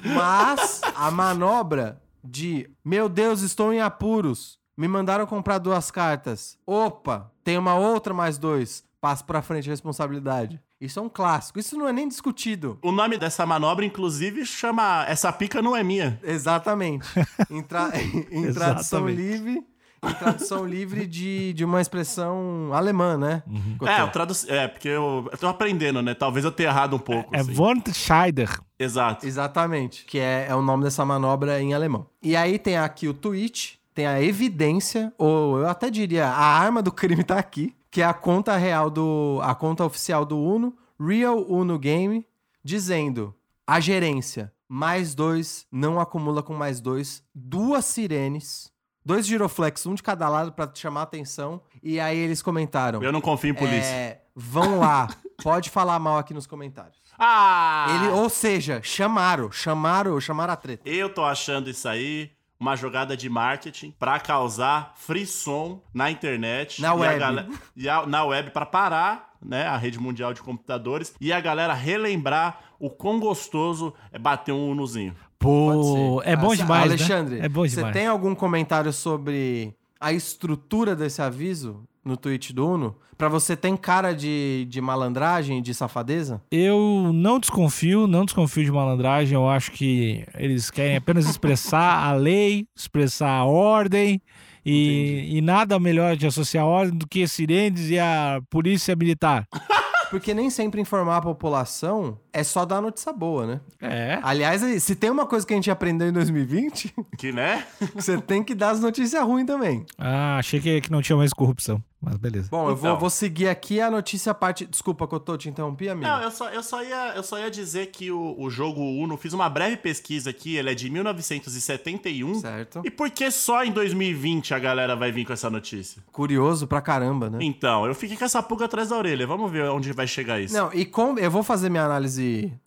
Mas 0.04 0.80
a 0.96 1.08
manobra 1.10 2.00
de 2.24 2.68
meu 2.84 3.08
Deus, 3.08 3.42
estou 3.42 3.72
em 3.72 3.80
apuros. 3.80 4.58
Me 4.76 4.88
mandaram 4.88 5.26
comprar 5.26 5.58
duas 5.58 5.90
cartas. 5.90 6.58
Opa, 6.66 7.30
tem 7.44 7.58
uma 7.58 7.74
outra 7.74 8.12
mais 8.14 8.38
dois. 8.38 8.84
Passo 9.00 9.24
pra 9.24 9.42
frente 9.42 9.68
a 9.68 9.72
responsabilidade. 9.72 10.60
Isso 10.80 10.98
é 10.98 11.02
um 11.02 11.08
clássico. 11.08 11.58
Isso 11.58 11.76
não 11.76 11.86
é 11.88 11.92
nem 11.92 12.08
discutido. 12.08 12.78
O 12.82 12.90
nome 12.92 13.16
dessa 13.18 13.44
manobra, 13.46 13.84
inclusive, 13.84 14.44
chama 14.46 15.04
Essa 15.08 15.32
Pica 15.32 15.60
Não 15.62 15.76
É 15.76 15.82
Minha. 15.82 16.18
Exatamente. 16.22 17.06
Em, 17.50 17.62
tra- 17.62 17.90
em 18.30 18.52
tradução 18.52 19.08
Exatamente. 19.08 19.16
livre. 19.16 19.66
Em 20.04 20.14
tradução 20.14 20.66
livre 20.66 21.06
de, 21.06 21.52
de 21.52 21.64
uma 21.64 21.80
expressão 21.80 22.70
alemã, 22.72 23.16
né? 23.16 23.44
Cotô? 23.78 23.90
É, 23.92 24.00
eu 24.00 24.08
tradu... 24.08 24.34
é, 24.48 24.66
porque 24.66 24.88
eu, 24.88 25.28
eu 25.30 25.38
tô 25.38 25.46
aprendendo, 25.46 26.02
né? 26.02 26.12
Talvez 26.12 26.44
eu 26.44 26.50
tenha 26.50 26.70
errado 26.70 26.96
um 26.96 26.98
pouco. 26.98 27.32
É 27.34 27.38
assim. 27.38 27.52
von 27.52 27.74
Scheider. 27.92 28.50
Exato. 28.76 29.24
Exatamente. 29.24 30.04
Que 30.04 30.18
é, 30.18 30.46
é 30.48 30.54
o 30.56 30.62
nome 30.62 30.82
dessa 30.82 31.04
manobra 31.04 31.60
em 31.62 31.72
alemão. 31.72 32.06
E 32.20 32.34
aí 32.34 32.58
tem 32.58 32.76
aqui 32.76 33.06
o 33.06 33.14
tweet, 33.14 33.78
tem 33.94 34.06
a 34.06 34.22
evidência, 34.22 35.12
ou 35.18 35.58
eu 35.58 35.68
até 35.68 35.90
diria, 35.90 36.26
a 36.26 36.44
arma 36.44 36.82
do 36.82 36.90
crime 36.92 37.22
tá 37.24 37.38
aqui, 37.38 37.76
que 37.90 38.00
é 38.00 38.04
a 38.04 38.14
conta 38.14 38.56
real 38.56 38.90
do. 38.90 39.38
a 39.42 39.54
conta 39.54 39.84
oficial 39.84 40.24
do 40.24 40.38
Uno, 40.38 40.76
Real 40.98 41.38
Uno 41.48 41.78
Game, 41.78 42.26
dizendo 42.64 43.34
a 43.66 43.80
gerência, 43.80 44.52
mais 44.68 45.14
dois, 45.14 45.66
não 45.70 46.00
acumula 46.00 46.42
com 46.42 46.54
mais 46.54 46.80
dois, 46.80 47.22
duas 47.34 47.84
sirenes. 47.84 48.72
Dois 49.04 49.26
giroflex, 49.26 49.84
um 49.84 49.94
de 49.94 50.02
cada 50.02 50.28
lado 50.28 50.54
te 50.68 50.78
chamar 50.78 51.00
a 51.00 51.02
atenção. 51.02 51.60
E 51.82 51.98
aí 51.98 52.16
eles 52.16 52.40
comentaram. 52.40 53.02
Eu 53.02 53.10
não 53.10 53.20
confio 53.20 53.50
em 53.50 53.54
polícia. 53.54 53.90
É, 53.90 54.22
vão 54.32 54.78
lá, 54.78 55.08
pode 55.42 55.70
falar 55.70 55.98
mal 55.98 56.18
aqui 56.18 56.32
nos 56.32 56.46
comentários. 56.46 57.02
Ah! 57.18 57.86
Ele, 57.96 58.08
ou 58.12 58.30
seja, 58.30 58.80
chamaram, 58.80 59.50
chamaram, 59.50 60.20
chamaram 60.20 60.52
a 60.52 60.56
treta. 60.56 60.88
Eu 60.88 61.12
tô 61.12 61.24
achando 61.24 61.68
isso 61.68 61.88
aí 61.88 62.30
uma 62.62 62.76
jogada 62.76 63.16
de 63.16 63.28
marketing 63.28 63.92
pra 63.98 64.20
causar 64.20 64.92
frisson 64.94 65.82
na 65.92 66.10
internet. 66.12 66.80
Na 66.80 66.88
e 66.88 66.90
a 66.90 66.94
web. 66.94 67.58
e 67.76 67.88
a- 67.88 68.06
na 68.06 68.24
web 68.24 68.50
pra 68.52 68.64
parar, 68.64 69.32
né, 69.44 69.66
a 69.66 69.76
rede 69.76 69.98
mundial 69.98 70.32
de 70.32 70.40
computadores 70.40 71.12
e 71.20 71.32
a 71.32 71.40
galera 71.40 71.74
relembrar 71.74 72.60
o 72.78 72.88
quão 72.88 73.18
gostoso 73.18 73.92
é 74.12 74.18
bater 74.18 74.52
um 74.52 74.70
unozinho. 74.70 75.14
Pô, 75.40 76.22
é 76.24 76.36
bom 76.36 76.52
Ah, 76.52 76.56
demais, 76.56 76.84
né? 76.90 76.94
Alexandre, 76.94 77.40
É 77.40 77.48
bom 77.48 77.62
você 77.68 77.74
demais. 77.76 77.92
tem 77.92 78.06
algum 78.06 78.32
comentário 78.32 78.92
sobre 78.92 79.74
a 80.00 80.12
estrutura 80.12 80.94
desse 80.94 81.20
aviso 81.20 81.82
no 82.04 82.16
tweet 82.16 82.52
do 82.52 82.68
Uno? 82.68 82.96
Pra 83.16 83.28
você 83.28 83.56
tem 83.56 83.76
cara 83.76 84.12
de, 84.12 84.66
de 84.68 84.80
malandragem, 84.80 85.62
de 85.62 85.72
safadeza? 85.72 86.42
Eu 86.50 87.12
não 87.14 87.38
desconfio, 87.38 88.06
não 88.06 88.24
desconfio 88.24 88.64
de 88.64 88.72
malandragem. 88.72 89.34
Eu 89.34 89.48
acho 89.48 89.70
que 89.70 90.24
eles 90.34 90.70
querem 90.70 90.96
apenas 90.96 91.28
expressar 91.28 92.04
a 92.04 92.12
lei, 92.14 92.66
expressar 92.74 93.30
a 93.30 93.44
ordem. 93.44 94.20
E, 94.64 95.38
e 95.38 95.40
nada 95.40 95.78
melhor 95.78 96.16
de 96.16 96.26
associar 96.26 96.64
a 96.64 96.68
ordem 96.68 96.96
do 96.96 97.06
que 97.06 97.26
sirenes 97.26 97.90
e 97.90 97.98
a 97.98 98.40
polícia 98.48 98.94
militar. 98.94 99.46
Porque 100.10 100.34
nem 100.34 100.50
sempre 100.50 100.80
informar 100.80 101.16
a 101.16 101.22
população 101.22 102.18
é 102.32 102.42
só 102.44 102.64
dar 102.64 102.80
notícia 102.80 103.12
boa, 103.12 103.46
né? 103.46 103.60
É. 103.80 104.18
Aliás, 104.22 104.62
se 104.82 104.94
tem 104.96 105.10
uma 105.10 105.26
coisa 105.26 105.46
que 105.46 105.52
a 105.52 105.56
gente 105.56 105.70
aprendeu 105.70 106.08
em 106.08 106.12
2020, 106.12 106.94
Que, 107.18 107.32
né? 107.32 107.66
você 107.94 108.20
tem 108.20 108.42
que 108.42 108.54
dar 108.54 108.70
as 108.70 108.80
notícias 108.80 109.22
ruins 109.24 109.46
também. 109.46 109.84
Ah, 109.98 110.38
achei 110.38 110.60
que, 110.60 110.80
que 110.80 110.90
não 110.90 111.02
tinha 111.02 111.16
mais 111.16 111.32
corrupção. 111.32 111.82
Mas 112.04 112.16
beleza. 112.16 112.48
Bom, 112.50 112.68
eu 112.68 112.74
vou, 112.74 112.90
Então. 112.90 112.98
vou 113.00 113.10
seguir 113.10 113.46
aqui 113.48 113.80
a 113.80 113.88
notícia 113.88 114.32
a 114.32 114.34
parte. 114.34 114.66
Desculpa 114.66 115.06
que 115.06 115.14
eu 115.14 115.20
tô 115.20 115.36
te 115.36 115.48
interrompi, 115.48 115.88
amigo. 115.88 116.04
Não, 116.08 116.20
eu 116.20 116.32
só, 116.32 116.48
eu 116.50 116.60
só, 116.60 116.82
ia, 116.82 117.12
eu 117.14 117.22
só 117.22 117.38
ia 117.38 117.48
dizer 117.48 117.92
que 117.92 118.10
o, 118.10 118.34
o 118.40 118.50
jogo 118.50 118.80
Uno, 118.80 119.16
fiz 119.16 119.32
uma 119.32 119.48
breve 119.48 119.76
pesquisa 119.76 120.30
aqui, 120.30 120.56
ele 120.56 120.68
é 120.70 120.74
de 120.74 120.90
1971. 120.90 122.34
Certo. 122.40 122.82
E 122.84 122.90
por 122.90 123.08
que 123.10 123.30
só 123.30 123.64
em 123.64 123.70
2020 123.70 124.52
a 124.52 124.58
galera 124.58 124.96
vai 124.96 125.12
vir 125.12 125.24
com 125.24 125.32
essa 125.32 125.48
notícia? 125.48 126.02
Curioso 126.10 126.66
pra 126.66 126.80
caramba, 126.80 127.30
né? 127.30 127.38
Então, 127.40 127.86
eu 127.86 127.94
fiquei 127.94 128.16
com 128.16 128.24
essa 128.24 128.42
pulga 128.42 128.64
atrás 128.64 128.88
da 128.88 128.96
orelha. 128.96 129.24
Vamos 129.24 129.50
ver 129.52 129.68
onde 129.70 129.92
vai 129.92 130.06
chegar 130.08 130.40
isso. 130.40 130.54
Não, 130.54 130.72
e 130.72 130.84
com, 130.84 131.16
eu 131.18 131.30
vou 131.30 131.44
fazer 131.44 131.68
minha 131.68 131.84
análise 131.84 132.21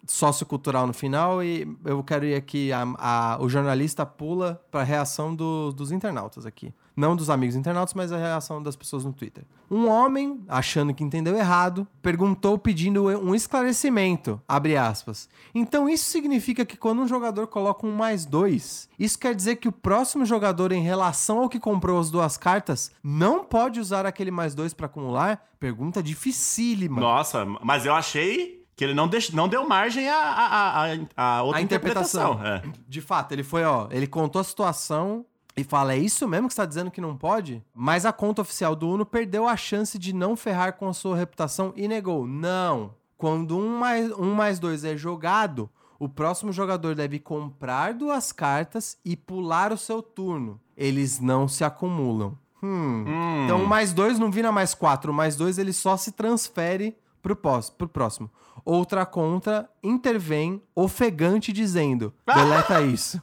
sociocultural 0.07 0.87
no 0.87 0.93
final 0.93 1.43
e 1.43 1.67
eu 1.83 2.03
quero 2.03 2.25
ir 2.25 2.35
aqui. 2.35 2.71
A, 2.71 2.83
a- 2.97 3.37
o 3.41 3.49
jornalista 3.49 4.05
pula 4.05 4.61
pra 4.71 4.83
reação 4.83 5.35
do- 5.35 5.71
dos 5.71 5.91
internautas 5.91 6.45
aqui. 6.45 6.73
Não 6.95 7.13
dos 7.13 7.29
amigos 7.29 7.57
internautas, 7.57 7.93
mas 7.93 8.09
a 8.13 8.17
reação 8.17 8.63
das 8.63 8.73
pessoas 8.77 9.03
no 9.03 9.11
Twitter. 9.11 9.43
Um 9.69 9.89
homem, 9.89 10.39
achando 10.47 10.93
que 10.93 11.03
entendeu 11.03 11.35
errado, 11.35 11.85
perguntou 12.01 12.57
pedindo 12.57 13.03
um 13.07 13.35
esclarecimento. 13.35 14.39
Abre 14.47 14.77
aspas. 14.77 15.27
Então 15.53 15.89
isso 15.89 16.05
significa 16.09 16.63
que 16.65 16.77
quando 16.77 17.01
um 17.01 17.07
jogador 17.07 17.47
coloca 17.47 17.85
um 17.85 17.91
mais 17.93 18.25
dois, 18.25 18.87
isso 18.97 19.19
quer 19.19 19.35
dizer 19.35 19.57
que 19.57 19.67
o 19.67 19.73
próximo 19.73 20.23
jogador, 20.25 20.71
em 20.71 20.81
relação 20.83 21.39
ao 21.39 21.49
que 21.49 21.59
comprou 21.59 21.99
as 21.99 22.09
duas 22.09 22.37
cartas, 22.37 22.91
não 23.03 23.43
pode 23.43 23.77
usar 23.79 24.05
aquele 24.05 24.31
mais 24.31 24.55
dois 24.55 24.73
pra 24.73 24.85
acumular? 24.85 25.43
Pergunta 25.59 26.01
dificílima. 26.01 27.01
Nossa, 27.01 27.45
mas 27.61 27.85
eu 27.85 27.93
achei 27.93 28.63
que 28.75 28.83
ele 28.83 28.93
não, 28.93 29.07
deix... 29.07 29.31
não 29.31 29.47
deu 29.47 29.67
margem 29.67 30.09
a, 30.09 30.17
a, 30.17 30.85
a, 31.15 31.37
a 31.37 31.43
outra 31.43 31.59
a 31.59 31.61
interpretação. 31.61 32.33
interpretação. 32.33 32.71
É. 32.71 32.83
De 32.87 33.01
fato, 33.01 33.31
ele 33.31 33.43
foi, 33.43 33.63
ó, 33.63 33.87
ele 33.89 34.07
contou 34.07 34.39
a 34.41 34.43
situação 34.43 35.25
e 35.55 35.63
fala: 35.63 35.93
é 35.93 35.97
isso 35.97 36.27
mesmo 36.27 36.47
que 36.47 36.53
você 36.53 36.61
tá 36.61 36.65
dizendo 36.65 36.91
que 36.91 36.99
não 36.99 37.15
pode? 37.15 37.63
Mas 37.73 38.05
a 38.05 38.11
conta 38.11 38.41
oficial 38.41 38.75
do 38.75 38.89
Uno 38.89 39.05
perdeu 39.05 39.47
a 39.47 39.55
chance 39.55 39.97
de 39.97 40.13
não 40.13 40.35
ferrar 40.35 40.73
com 40.73 40.89
a 40.89 40.93
sua 40.93 41.15
reputação 41.15 41.73
e 41.75 41.87
negou: 41.87 42.27
não. 42.27 42.93
Quando 43.17 43.57
um 43.57 43.77
mais, 43.77 44.11
um 44.11 44.33
mais 44.33 44.59
dois 44.59 44.83
é 44.83 44.97
jogado, 44.97 45.69
o 45.97 46.09
próximo 46.09 46.51
jogador 46.51 46.95
deve 46.95 47.17
comprar 47.17 47.93
duas 47.93 48.33
cartas 48.33 48.97
e 49.05 49.15
pular 49.15 49.71
o 49.71 49.77
seu 49.77 50.01
turno. 50.01 50.59
Eles 50.75 51.21
não 51.21 51.47
se 51.47 51.63
acumulam. 51.63 52.37
Hum. 52.61 53.05
Hum. 53.07 53.43
Então, 53.45 53.63
o 53.63 53.67
mais 53.67 53.93
dois 53.93 54.19
não 54.19 54.29
vira 54.29 54.51
mais 54.51 54.73
quatro. 54.73 55.13
O 55.13 55.15
mais 55.15 55.37
dois 55.37 55.57
ele 55.57 55.71
só 55.71 55.95
se 55.95 56.11
transfere 56.11 56.97
pro, 57.25 57.35
pós, 57.35 57.71
pro 57.71 57.89
próximo. 57.89 58.29
Outra 58.63 59.03
contra 59.03 59.67
intervém 59.81 60.61
ofegante 60.75 61.51
dizendo: 61.51 62.13
deleta 62.23 62.79
isso. 62.83 63.19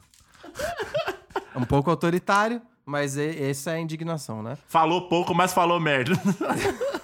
É 1.55 1.57
um 1.57 1.63
pouco 1.63 1.89
autoritário, 1.89 2.61
mas 2.85 3.17
essa 3.17 3.71
é 3.71 3.75
a 3.75 3.79
indignação, 3.79 4.43
né? 4.43 4.57
Falou 4.67 5.07
pouco, 5.07 5.33
mas 5.33 5.53
falou 5.53 5.79
merda. 5.79 6.11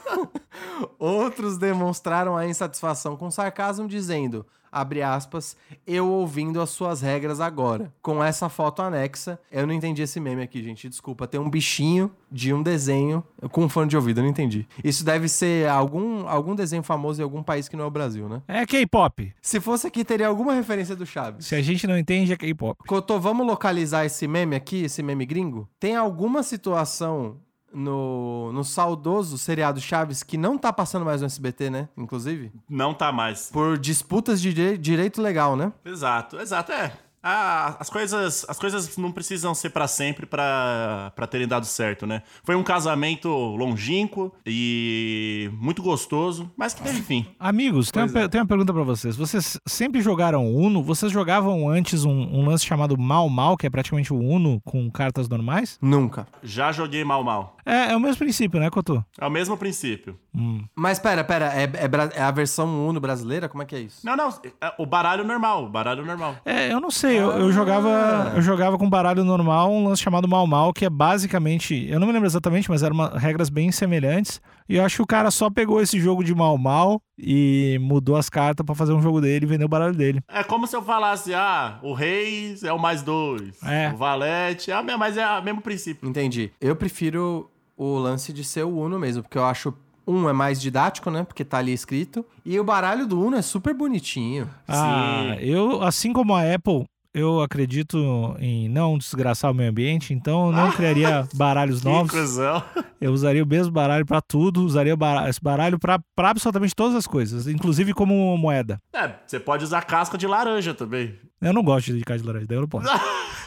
Outros 1.00 1.58
demonstraram 1.58 2.36
a 2.36 2.46
insatisfação 2.46 3.16
com 3.16 3.32
sarcasmo, 3.32 3.88
dizendo, 3.88 4.46
abre 4.72 5.02
aspas, 5.02 5.56
eu 5.86 6.10
ouvindo 6.10 6.62
as 6.62 6.70
suas 6.70 7.02
regras 7.02 7.40
agora. 7.40 7.94
Com 8.02 8.24
essa 8.24 8.50
foto 8.50 8.82
anexa, 8.82 9.40
eu 9.52 9.66
não 9.66 9.74
entendi 9.74 10.02
esse 10.02 10.20
meme 10.20 10.42
aqui, 10.42 10.64
gente, 10.64 10.90
desculpa. 10.90 11.28
Tem 11.28 11.40
um 11.40 11.50
bichinho 11.50 12.12
de 12.32 12.54
um 12.54 12.62
desenho 12.62 13.24
com 13.52 13.66
um 13.66 13.70
fone 13.70 13.90
de 13.90 13.96
ouvido, 13.96 14.20
eu 14.20 14.24
não 14.24 14.30
entendi. 14.30 14.68
Isso 14.84 15.04
deve 15.04 15.28
ser 15.28 15.68
algum, 15.70 16.28
algum 16.28 16.56
desenho 16.56 16.84
famoso 16.84 17.22
em 17.22 17.24
algum 17.24 17.42
país 17.42 17.68
que 17.68 17.76
não 17.76 17.86
é 17.86 17.88
o 17.88 17.92
Brasil, 17.92 18.30
né? 18.30 18.42
É 18.48 18.66
K-pop. 18.66 19.34
Se 19.42 19.60
fosse 19.60 19.88
aqui, 19.88 20.06
teria 20.06 20.28
alguma 20.28 20.54
referência 20.54 20.96
do 20.96 21.06
Chaves. 21.06 21.46
Se 21.46 21.56
a 21.56 21.62
gente 21.62 21.88
não 21.88 21.98
entende, 21.98 22.32
é 22.34 22.38
K-pop. 22.38 22.78
Cotô, 22.88 23.20
vamos 23.20 23.46
localizar 23.46 24.06
esse 24.06 24.28
meme 24.28 24.56
aqui, 24.56 24.84
esse 24.84 25.02
meme 25.02 25.26
gringo? 25.26 25.68
Tem 25.80 25.96
alguma 25.96 26.44
situação 26.44 27.38
no, 27.74 28.52
no 28.54 28.64
saudoso 28.64 29.38
seriado 29.38 29.80
Chaves 29.82 30.24
que 30.24 30.38
não 30.38 30.58
tá 30.58 30.72
passando 30.74 31.06
mais 31.06 31.22
no 31.22 31.28
SBT, 31.28 31.70
né? 31.70 31.90
Inclusive? 31.98 32.52
Não 32.70 32.94
tá 32.94 33.12
mais. 33.12 33.50
Por 33.52 33.78
disputas 33.78 34.42
de 34.42 34.54
dire- 34.54 34.78
direito 34.78 35.22
legal, 35.22 35.56
né? 35.56 35.72
Exato, 35.86 36.40
exato, 36.40 36.72
é. 36.72 36.92
Ah, 37.22 37.76
as 37.82 37.90
coisas, 37.90 38.46
as 38.48 38.58
coisas 38.58 38.96
não 38.96 39.12
precisam 39.12 39.54
ser 39.54 39.72
pra 39.72 39.90
sempre 39.90 40.26
pra 40.26 41.12
pra 41.14 41.28
terem 41.28 41.46
dado 41.46 41.66
certo, 41.66 42.08
né? 42.08 42.24
Foi 42.46 42.56
um 42.56 42.64
casamento 42.64 43.28
longínquo 43.58 44.32
e 44.46 45.52
muito 45.60 45.84
gostoso, 45.84 46.50
mas 46.56 46.74
que 46.74 46.82
teve 46.82 47.02
fim. 47.02 47.26
Amigos, 47.38 47.92
tem 47.92 48.04
uma, 48.04 48.20
é. 48.22 48.28
tem 48.30 48.40
uma 48.40 48.48
pergunta 48.48 48.72
pra 48.74 48.84
vocês. 48.84 49.18
Vocês 49.18 49.60
sempre 49.68 50.02
jogaram 50.02 50.48
Uno? 50.56 50.82
Vocês 50.82 51.12
jogavam 51.12 51.68
antes 51.70 52.06
um, 52.06 52.12
um 52.12 52.46
lance 52.48 52.66
chamado 52.66 52.98
Mal 52.98 53.28
Mal, 53.28 53.58
que 53.58 53.68
é 53.68 53.70
praticamente 53.70 54.14
o 54.14 54.18
Uno 54.18 54.62
com 54.64 54.90
cartas 54.90 55.28
normais? 55.28 55.78
Nunca. 55.82 56.26
Já 56.42 56.72
joguei 56.72 57.04
mal 57.04 57.22
mal. 57.22 57.58
É, 57.70 57.92
é 57.92 57.96
o 57.96 58.00
mesmo 58.00 58.18
princípio, 58.18 58.60
né, 58.60 58.70
Cotô? 58.70 59.04
É 59.20 59.26
o 59.26 59.30
mesmo 59.30 59.56
princípio. 59.58 60.18
Hum. 60.36 60.64
Mas 60.76 60.98
pera, 61.00 61.24
pera, 61.24 61.46
é, 61.54 61.64
é 61.64 61.90
é 62.20 62.22
a 62.22 62.32
versão 62.32 62.88
Uno 62.88 63.00
brasileira? 63.00 63.48
Como 63.50 63.62
é 63.62 63.66
que 63.66 63.76
é 63.76 63.80
isso? 63.80 64.06
Não, 64.06 64.16
não, 64.16 64.30
é 64.30 64.74
o 64.78 64.86
baralho 64.86 65.24
normal, 65.24 65.66
o 65.66 65.70
baralho 65.70 66.06
normal. 66.06 66.36
É, 66.46 66.72
eu 66.72 66.80
não 66.80 66.90
sei, 66.92 67.18
eu, 67.20 67.32
eu 67.32 67.48
Ah. 67.48 67.52
jogava 67.52 68.34
eu 68.36 68.42
jogava 68.42 68.78
com 68.78 68.90
baralho 68.90 69.24
normal, 69.24 69.72
um 69.72 69.88
lance 69.88 70.02
chamado 70.02 70.28
Mal 70.28 70.46
Mal, 70.48 70.74
que 70.74 70.86
é 70.86 70.90
basicamente, 70.90 71.88
eu 71.90 72.00
não 72.00 72.08
me 72.08 72.14
lembro 72.14 72.28
exatamente, 72.28 72.70
mas 72.70 72.82
eram 72.84 72.96
uma- 72.96 73.18
regras 73.18 73.50
bem 73.50 73.72
semelhantes. 73.72 74.42
E 74.68 74.76
eu 74.76 74.86
acho 74.86 74.98
que 74.98 75.02
o 75.02 75.08
cara 75.08 75.32
só 75.32 75.50
pegou 75.50 75.82
esse 75.82 76.00
jogo 76.00 76.24
de 76.24 76.34
Mal 76.36 76.56
Mal 76.58 77.02
e 77.18 77.78
mudou 77.82 78.16
as 78.16 78.30
cartas 78.30 78.64
pra 78.66 78.76
fazer 78.76 78.94
um 78.94 79.02
jogo 79.02 79.20
dele 79.20 79.46
e 79.46 79.50
vender 79.50 79.66
o 79.66 79.70
baralho 79.70 79.96
dele. 79.96 80.22
É 80.28 80.44
como 80.44 80.68
se 80.68 80.76
eu 80.76 80.82
falasse, 80.84 81.34
ah, 81.34 81.80
o 81.82 81.94
rei 81.94 82.56
é 82.64 82.72
o 82.72 82.78
mais 82.80 83.02
dois. 83.02 83.62
É. 83.64 83.92
O 83.94 83.98
valete, 83.98 84.72
a 84.72 84.82
me- 84.84 84.96
mas 84.96 85.18
é 85.18 85.26
o 85.28 85.44
mesmo 85.44 85.62
princípio. 85.62 86.08
Entendi. 86.08 86.52
Eu 86.62 86.76
prefiro 86.76 87.50
o 87.80 87.98
lance 87.98 88.34
de 88.34 88.44
ser 88.44 88.64
o 88.66 88.78
Uno 88.78 89.00
mesmo, 89.00 89.24
porque 89.24 89.38
eu 89.38 89.46
acho. 89.46 89.74
Um 90.06 90.28
é 90.28 90.34
mais 90.34 90.60
didático, 90.60 91.12
né? 91.12 91.24
Porque 91.24 91.46
tá 91.46 91.60
ali 91.60 91.72
escrito. 91.72 92.26
E 92.44 92.60
o 92.60 92.64
baralho 92.64 93.06
do 93.06 93.24
Uno 93.24 93.38
é 93.38 93.44
super 93.44 93.76
bonitinho. 93.76 94.50
Ah, 94.68 95.36
eu, 95.40 95.84
assim 95.84 96.12
como 96.12 96.34
a 96.34 96.42
Apple, 96.52 96.84
eu 97.14 97.42
acredito 97.44 98.36
em 98.40 98.68
não 98.68 98.98
desgraçar 98.98 99.52
o 99.52 99.54
meio 99.54 99.70
ambiente, 99.70 100.12
então 100.12 100.48
eu 100.48 100.52
não 100.52 100.72
criaria 100.72 101.28
baralhos 101.36 101.82
Que 101.82 101.86
novos. 101.86 102.10
cuzão. 102.12 102.64
Eu 103.00 103.12
usaria 103.14 103.44
o 103.44 103.48
mesmo 103.48 103.72
baralho 103.72 104.04
pra 104.04 104.20
tudo, 104.20 104.64
usaria 104.66 104.96
esse 105.28 105.40
baralho 105.40 105.78
pra 105.78 106.00
pra 106.16 106.32
absolutamente 106.32 106.76
todas 106.76 106.96
as 106.96 107.06
coisas, 107.06 107.46
inclusive 107.48 107.94
como 107.94 108.36
moeda. 108.36 108.80
É, 108.92 109.12
você 109.28 109.40
pode 109.40 109.64
usar 109.64 109.84
casca 109.84 110.18
de 110.18 110.26
laranja 110.26 110.74
também. 110.74 111.14
Eu 111.40 111.54
não 111.54 111.62
gosto 111.64 111.94
de 111.96 112.04
carne 112.04 112.22
de 112.24 112.28
laranja, 112.28 112.48
daí 112.48 112.58
eu 112.58 112.62
não 112.62 112.68
posso. 112.68 112.88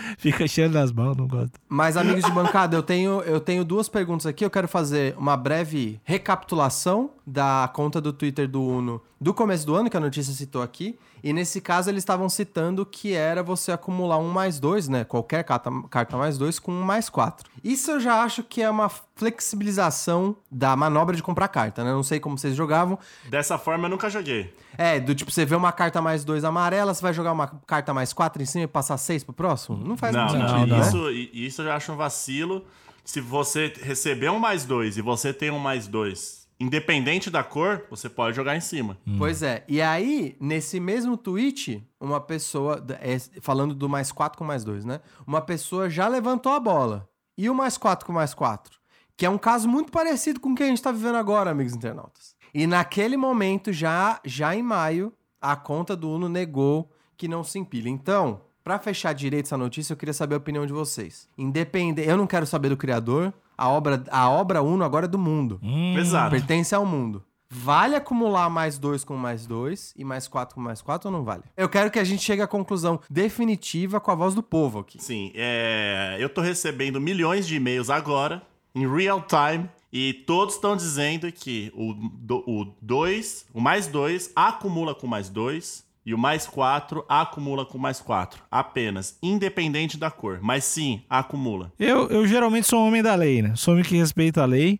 Fica 0.18 0.46
cheio 0.46 0.70
nas 0.70 0.92
mãos, 0.92 1.16
não 1.16 1.26
gosto. 1.26 1.52
Mas, 1.68 1.96
amigos 1.96 2.24
de 2.24 2.30
bancada, 2.30 2.76
eu 2.76 2.82
tenho, 2.82 3.22
eu 3.22 3.40
tenho 3.40 3.64
duas 3.64 3.88
perguntas 3.88 4.26
aqui. 4.26 4.44
Eu 4.44 4.50
quero 4.50 4.68
fazer 4.68 5.14
uma 5.18 5.36
breve 5.36 6.00
recapitulação 6.04 7.10
da 7.26 7.70
conta 7.72 8.00
do 8.00 8.12
Twitter 8.12 8.48
do 8.48 8.62
Uno 8.62 9.00
do 9.20 9.34
começo 9.34 9.66
do 9.66 9.74
ano, 9.74 9.90
que 9.90 9.96
a 9.96 10.00
notícia 10.00 10.32
citou 10.32 10.62
aqui. 10.62 10.98
E 11.22 11.32
nesse 11.32 11.60
caso, 11.60 11.90
eles 11.90 12.02
estavam 12.02 12.28
citando 12.28 12.86
que 12.86 13.14
era 13.14 13.42
você 13.42 13.72
acumular 13.72 14.18
um 14.18 14.28
mais 14.28 14.60
dois, 14.60 14.88
né? 14.88 15.04
Qualquer 15.04 15.42
carta, 15.42 15.70
carta 15.90 16.16
mais 16.16 16.38
dois 16.38 16.58
com 16.58 16.72
um 16.72 16.82
mais 16.82 17.10
quatro. 17.10 17.50
Isso 17.64 17.90
eu 17.90 18.00
já 18.00 18.22
acho 18.22 18.44
que 18.44 18.62
é 18.62 18.70
uma 18.70 18.88
flexibilização 19.16 20.36
da 20.50 20.76
manobra 20.76 21.16
de 21.16 21.22
comprar 21.22 21.48
carta, 21.48 21.82
né? 21.82 21.90
Não 21.90 22.04
sei 22.04 22.20
como 22.20 22.38
vocês 22.38 22.54
jogavam. 22.54 22.98
Dessa 23.28 23.58
forma 23.58 23.86
eu 23.86 23.90
nunca 23.90 24.08
joguei. 24.08 24.54
É, 24.78 25.00
do 25.00 25.12
tipo, 25.14 25.30
você 25.32 25.44
vê 25.44 25.56
uma 25.56 25.72
carta 25.72 26.00
mais 26.00 26.24
dois 26.24 26.44
amarela, 26.44 26.94
você 26.94 27.02
vai 27.02 27.12
jogar 27.12 27.32
uma 27.32 27.48
carta 27.66 27.92
mais 27.92 28.12
quatro 28.12 28.40
em 28.40 28.46
cima 28.46 28.62
e 28.64 28.68
passar 28.68 28.96
seis 28.96 29.24
pro 29.24 29.34
próximo? 29.34 29.76
Não 29.76 29.96
faz 29.96 30.14
Não, 30.14 30.22
muito 30.26 30.38
não, 30.38 30.48
sentido, 30.48 30.76
né? 30.76 30.80
Isso, 30.80 31.10
i- 31.10 31.46
isso 31.46 31.62
eu 31.62 31.66
já 31.66 31.74
acho 31.76 31.92
um 31.92 31.96
vacilo. 31.96 32.64
Se 33.04 33.20
você 33.20 33.72
receber 33.82 34.30
um 34.30 34.38
mais 34.38 34.64
dois 34.64 34.96
e 34.96 35.02
você 35.02 35.32
tem 35.34 35.50
um 35.50 35.58
mais 35.58 35.88
dois, 35.88 36.46
independente 36.60 37.28
da 37.30 37.42
cor, 37.42 37.84
você 37.90 38.08
pode 38.08 38.36
jogar 38.36 38.54
em 38.56 38.60
cima. 38.60 38.96
Pois 39.18 39.42
é. 39.42 39.64
E 39.66 39.80
aí, 39.82 40.36
nesse 40.40 40.78
mesmo 40.78 41.16
tweet, 41.16 41.82
uma 42.00 42.20
pessoa, 42.20 42.84
é, 43.00 43.18
falando 43.40 43.74
do 43.74 43.88
mais 43.88 44.12
4 44.12 44.38
com 44.38 44.44
mais 44.44 44.62
2, 44.62 44.84
né? 44.84 45.00
Uma 45.26 45.40
pessoa 45.40 45.88
já 45.90 46.06
levantou 46.06 46.52
a 46.52 46.60
bola. 46.60 47.08
E 47.36 47.48
o 47.50 47.54
mais 47.54 47.76
4 47.78 48.06
com 48.06 48.12
mais 48.12 48.32
4? 48.34 48.78
Que 49.16 49.26
é 49.26 49.30
um 49.30 49.38
caso 49.38 49.68
muito 49.68 49.90
parecido 49.90 50.38
com 50.38 50.50
o 50.50 50.54
que 50.54 50.62
a 50.62 50.66
gente 50.66 50.80
tá 50.82 50.92
vivendo 50.92 51.16
agora, 51.16 51.50
amigos 51.50 51.74
internautas. 51.74 52.36
E 52.54 52.66
naquele 52.66 53.16
momento, 53.16 53.72
já, 53.72 54.20
já 54.24 54.54
em 54.54 54.62
maio, 54.62 55.12
a 55.40 55.54
conta 55.56 55.96
do 55.96 56.10
Uno 56.10 56.28
negou 56.28 56.90
que 57.16 57.28
não 57.28 57.42
se 57.44 57.58
empilha. 57.58 57.88
Então, 57.88 58.40
pra 58.62 58.78
fechar 58.78 59.12
direito 59.12 59.46
essa 59.46 59.56
notícia, 59.56 59.92
eu 59.92 59.96
queria 59.96 60.14
saber 60.14 60.34
a 60.34 60.38
opinião 60.38 60.66
de 60.66 60.72
vocês. 60.72 61.28
Independente, 61.36 62.08
eu 62.08 62.16
não 62.16 62.26
quero 62.26 62.46
saber 62.46 62.68
do 62.68 62.76
criador. 62.76 63.32
A 63.56 63.68
obra, 63.68 64.04
a 64.10 64.30
obra 64.30 64.62
Uno 64.62 64.84
agora 64.84 65.06
é 65.06 65.08
do 65.08 65.18
mundo. 65.18 65.58
Hum, 65.62 65.96
Exato. 65.98 66.30
Pertence 66.30 66.74
ao 66.74 66.86
mundo. 66.86 67.24
Vale 67.50 67.96
acumular 67.96 68.50
mais 68.50 68.78
dois 68.78 69.02
com 69.04 69.16
mais 69.16 69.46
dois 69.46 69.94
e 69.96 70.04
mais 70.04 70.28
quatro 70.28 70.54
com 70.54 70.60
mais 70.60 70.82
quatro 70.82 71.08
ou 71.08 71.16
não 71.16 71.24
vale? 71.24 71.42
Eu 71.56 71.66
quero 71.66 71.90
que 71.90 71.98
a 71.98 72.04
gente 72.04 72.22
chegue 72.22 72.42
à 72.42 72.46
conclusão 72.46 73.00
definitiva 73.08 73.98
com 73.98 74.10
a 74.10 74.14
voz 74.14 74.34
do 74.34 74.42
povo 74.42 74.80
aqui. 74.80 75.02
Sim, 75.02 75.32
é, 75.34 76.18
eu 76.20 76.28
tô 76.28 76.42
recebendo 76.42 77.00
milhões 77.00 77.46
de 77.46 77.56
e-mails 77.56 77.88
agora, 77.88 78.42
em 78.74 78.86
real 78.86 79.22
time, 79.26 79.68
e 79.92 80.12
todos 80.12 80.54
estão 80.56 80.76
dizendo 80.76 81.30
que 81.32 81.72
o 81.74 81.94
2, 81.94 82.42
o, 82.46 82.66
dois, 82.80 83.46
o 83.54 83.60
mais 83.60 83.86
2 83.86 84.32
acumula 84.36 84.94
com 84.94 85.06
mais 85.06 85.28
2 85.28 85.82
e 86.04 86.12
o 86.14 86.18
mais 86.18 86.46
4 86.46 87.04
acumula 87.08 87.64
com 87.66 87.78
mais 87.78 88.00
4. 88.00 88.42
Apenas, 88.50 89.18
independente 89.22 89.96
da 89.98 90.10
cor. 90.10 90.38
Mas 90.42 90.64
sim, 90.64 91.02
acumula. 91.08 91.72
Eu, 91.78 92.08
eu 92.08 92.26
geralmente 92.26 92.66
sou 92.66 92.80
um 92.82 92.88
homem 92.88 93.02
da 93.02 93.14
lei, 93.14 93.40
né? 93.42 93.54
Sou 93.56 93.72
homem 93.72 93.84
que 93.84 93.96
respeita 93.96 94.42
a 94.42 94.46
lei, 94.46 94.78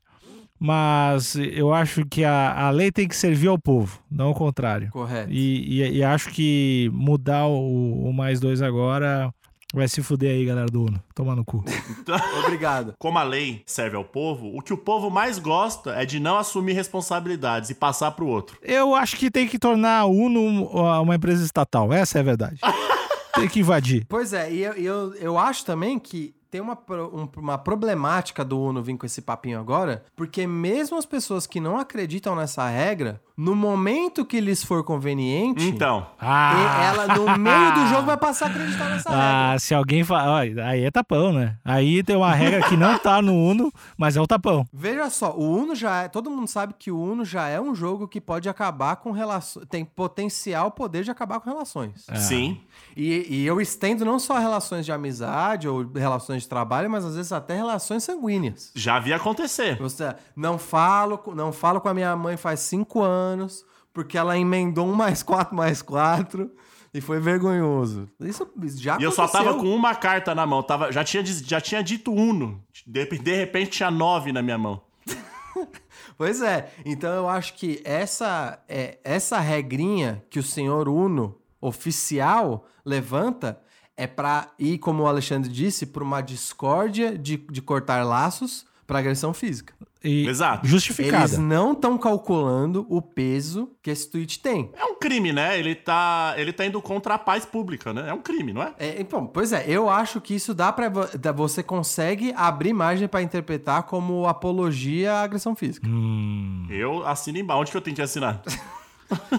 mas 0.58 1.34
eu 1.36 1.72
acho 1.72 2.04
que 2.06 2.24
a, 2.24 2.66
a 2.66 2.70
lei 2.70 2.90
tem 2.90 3.06
que 3.06 3.14
servir 3.16 3.48
ao 3.48 3.58
povo, 3.58 4.00
não 4.10 4.26
ao 4.28 4.34
contrário. 4.34 4.90
Correto. 4.90 5.30
E, 5.32 5.80
e- 5.82 5.98
e 5.98 6.02
acho 6.04 6.30
que 6.30 6.90
mudar 6.92 7.46
o, 7.46 8.08
o 8.08 8.12
mais 8.12 8.40
dois 8.40 8.60
agora 8.60 9.32
vai 9.74 9.88
se 9.88 10.02
fuder 10.02 10.30
aí, 10.30 10.44
galera 10.44 10.66
do 10.66 10.82
Uno. 10.82 11.02
Tomar 11.14 11.36
no 11.36 11.44
cu. 11.44 11.64
Obrigado. 12.44 12.94
Como 12.98 13.18
a 13.18 13.22
lei 13.22 13.62
serve 13.66 13.96
ao 13.96 14.04
povo, 14.04 14.56
o 14.56 14.62
que 14.62 14.72
o 14.72 14.78
povo 14.78 15.10
mais 15.10 15.38
gosta 15.38 15.92
é 15.92 16.04
de 16.04 16.18
não 16.18 16.38
assumir 16.38 16.72
responsabilidades 16.72 17.70
e 17.70 17.74
passar 17.74 18.12
pro 18.12 18.26
outro. 18.26 18.58
Eu 18.62 18.94
acho 18.94 19.16
que 19.16 19.30
tem 19.30 19.46
que 19.46 19.58
tornar 19.58 20.00
a 20.00 20.06
Uno 20.06 20.66
uma 21.02 21.14
empresa 21.14 21.44
estatal. 21.44 21.92
Essa 21.92 22.18
é 22.18 22.20
a 22.20 22.24
verdade. 22.24 22.60
tem 23.34 23.48
que 23.48 23.60
invadir. 23.60 24.04
Pois 24.08 24.32
é, 24.32 24.50
e 24.50 24.62
eu, 24.62 24.72
eu, 24.72 25.14
eu 25.14 25.38
acho 25.38 25.64
também 25.64 25.98
que 25.98 26.34
tem 26.50 26.60
uma, 26.60 26.76
um- 27.12 27.28
uma 27.36 27.58
problemática 27.58 28.44
do 28.44 28.58
Uno 28.60 28.82
vir 28.82 28.96
com 28.96 29.06
esse 29.06 29.20
papinho 29.22 29.58
agora, 29.60 30.04
porque 30.16 30.46
mesmo 30.46 30.96
as 30.98 31.06
pessoas 31.06 31.46
que 31.46 31.60
não 31.60 31.78
acreditam 31.78 32.34
nessa 32.34 32.66
regra, 32.68 33.20
no 33.36 33.54
momento 33.54 34.24
que 34.24 34.40
lhes 34.40 34.64
for 34.64 34.82
conveniente, 34.82 35.64
Então, 35.64 36.06
e- 36.20 36.84
ela 36.84 37.06
no 37.14 37.38
meio 37.38 37.74
do 37.74 37.86
jogo 37.88 38.02
vai 38.06 38.16
passar 38.16 38.46
a 38.46 38.48
acreditar 38.50 38.88
nessa 38.90 39.10
regra. 39.10 39.54
Ah, 39.54 39.58
se 39.58 39.74
alguém 39.74 40.02
fala. 40.04 40.40
Aí 40.40 40.84
é 40.84 40.90
tapão, 40.90 41.32
né? 41.32 41.56
Aí 41.64 42.02
tem 42.02 42.16
uma 42.16 42.32
regra 42.34 42.68
que 42.68 42.76
não 42.76 42.98
tá 42.98 43.22
no 43.22 43.34
Uno, 43.34 43.72
mas 43.96 44.16
é 44.16 44.20
o 44.20 44.26
tapão. 44.26 44.66
Veja 44.72 45.08
só, 45.10 45.32
o 45.36 45.42
Uno 45.56 45.74
já 45.74 46.02
é. 46.04 46.08
Todo 46.08 46.30
mundo 46.30 46.48
sabe 46.48 46.74
que 46.78 46.90
o 46.90 46.98
Uno 47.00 47.24
já 47.24 47.46
é 47.48 47.60
um 47.60 47.74
jogo 47.74 48.08
que 48.08 48.20
pode 48.20 48.48
acabar 48.48 48.96
com 48.96 49.12
relações. 49.12 49.66
Tem 49.68 49.84
potencial 49.84 50.70
poder 50.70 51.04
de 51.04 51.10
acabar 51.10 51.38
com 51.40 51.48
relações. 51.50 52.06
sim. 52.16 52.60
E, 52.96 53.26
e 53.42 53.46
eu 53.46 53.60
estendo 53.60 54.04
não 54.04 54.18
só 54.18 54.38
relações 54.38 54.84
de 54.84 54.90
amizade 54.90 55.68
ou 55.68 55.86
relações 55.94 56.37
de 56.38 56.48
trabalho, 56.48 56.88
mas 56.90 57.04
às 57.04 57.16
vezes 57.16 57.32
até 57.32 57.54
relações 57.56 58.04
sanguíneas. 58.04 58.70
Já 58.74 58.98
vi 58.98 59.12
acontecer. 59.12 59.76
Você 59.78 60.14
não 60.36 60.58
falo, 60.58 61.18
com- 61.18 61.34
não 61.34 61.52
falo 61.52 61.80
com 61.80 61.88
a 61.88 61.94
minha 61.94 62.14
mãe 62.16 62.36
faz 62.36 62.60
cinco 62.60 63.02
anos, 63.02 63.64
porque 63.92 64.16
ela 64.18 64.38
emendou 64.38 64.86
um 64.86 64.94
mais 64.94 65.22
quatro 65.22 65.56
mais 65.56 65.82
quatro 65.82 66.50
e 66.94 67.00
foi 67.00 67.20
vergonhoso. 67.20 68.08
Isso 68.20 68.48
já 68.76 68.96
E 68.98 69.02
eu 69.02 69.12
só 69.12 69.26
tava 69.28 69.54
com 69.54 69.68
uma 69.74 69.94
carta 69.94 70.34
na 70.34 70.46
mão. 70.46 70.62
Tava, 70.62 70.90
já, 70.90 71.04
tinha, 71.04 71.24
já 71.24 71.60
tinha 71.60 71.82
dito 71.82 72.12
Uno. 72.12 72.62
De, 72.86 73.04
de 73.06 73.34
repente 73.36 73.70
tinha 73.72 73.90
nove 73.90 74.32
na 74.32 74.42
minha 74.42 74.58
mão. 74.58 74.80
Pois 76.16 76.42
é. 76.42 76.72
Então 76.84 77.10
eu 77.12 77.28
acho 77.28 77.54
que 77.54 77.80
essa 77.84 78.58
é, 78.68 78.98
essa 79.04 79.38
regrinha 79.38 80.24
que 80.30 80.38
o 80.38 80.42
senhor 80.42 80.88
Uno 80.88 81.36
oficial 81.60 82.66
levanta 82.84 83.60
é 83.98 84.06
pra 84.06 84.52
ir, 84.58 84.78
como 84.78 85.02
o 85.02 85.06
Alexandre 85.08 85.50
disse, 85.50 85.84
por 85.84 86.02
uma 86.04 86.20
discórdia 86.20 87.18
de, 87.18 87.36
de 87.36 87.60
cortar 87.60 88.04
laços 88.04 88.64
para 88.86 89.00
agressão 89.00 89.34
física. 89.34 89.74
E 90.02 90.28
Exato. 90.28 90.66
Justificada. 90.66 91.24
Eles 91.24 91.38
não 91.38 91.72
estão 91.72 91.98
calculando 91.98 92.86
o 92.88 93.02
peso 93.02 93.72
que 93.82 93.90
esse 93.90 94.08
tweet 94.08 94.38
tem. 94.38 94.70
É 94.74 94.84
um 94.84 94.94
crime, 94.94 95.32
né? 95.32 95.58
Ele 95.58 95.74
tá, 95.74 96.34
ele 96.36 96.52
tá 96.52 96.64
indo 96.64 96.80
contra 96.80 97.14
a 97.14 97.18
paz 97.18 97.44
pública, 97.44 97.92
né? 97.92 98.08
É 98.08 98.14
um 98.14 98.22
crime, 98.22 98.52
não 98.52 98.62
é? 98.62 98.72
É, 98.78 99.00
então, 99.00 99.26
pois 99.26 99.52
é, 99.52 99.64
eu 99.66 99.90
acho 99.90 100.20
que 100.20 100.36
isso 100.36 100.54
dá 100.54 100.72
para 100.72 100.88
você 101.32 101.62
consegue 101.64 102.32
abrir 102.36 102.72
margem 102.72 103.08
para 103.08 103.20
interpretar 103.20 103.82
como 103.82 104.28
apologia 104.28 105.14
à 105.14 105.22
agressão 105.22 105.56
física. 105.56 105.88
Hum. 105.88 106.64
Eu 106.70 107.04
assino 107.04 107.38
embaixo. 107.38 107.60
Onde 107.60 107.70
que 107.72 107.76
eu 107.76 107.82
tenho 107.82 107.96
que 107.96 108.02
assinar? 108.02 108.40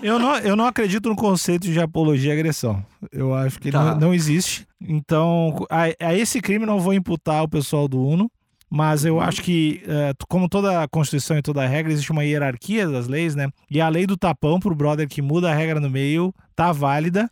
Eu 0.02 0.18
não, 0.20 0.38
eu 0.40 0.56
não 0.56 0.66
acredito 0.66 1.10
no 1.10 1.16
conceito 1.16 1.68
de 1.72 1.80
apologia 1.80 2.32
à 2.32 2.36
agressão. 2.36 2.84
Eu 3.12 3.34
acho 3.34 3.60
que 3.60 3.72
Tá. 3.72 3.92
não, 3.94 4.00
não 4.08 4.14
existe. 4.14 4.66
Então, 4.82 5.66
a, 5.70 5.84
a 6.08 6.16
esse 6.16 6.42
crime 6.42 6.66
não 6.66 6.80
vou 6.80 6.94
imputar 6.94 7.44
o 7.44 7.48
pessoal 7.50 7.88
do 7.88 8.02
Uno. 8.04 8.30
Mas 8.72 9.04
eu 9.04 9.20
acho 9.20 9.42
que, 9.42 9.82
eh, 9.88 10.14
como 10.28 10.48
toda 10.48 10.84
a 10.84 10.88
Constituição 10.88 11.36
e 11.36 11.42
toda 11.42 11.64
a 11.64 11.68
regra, 11.68 11.92
existe 11.92 12.12
uma 12.12 12.24
hierarquia 12.24 12.88
das 12.88 13.08
leis, 13.08 13.34
né? 13.34 13.50
E 13.68 13.82
a 13.82 13.90
lei 13.90 14.06
do 14.06 14.16
tapão 14.16 14.60
pro 14.60 14.76
brother 14.76 15.08
que 15.08 15.24
muda 15.24 15.50
a 15.50 15.56
regra 15.56 15.80
no 15.80 15.90
meio 15.90 16.32
tá 16.56 16.72
válida. 16.72 17.28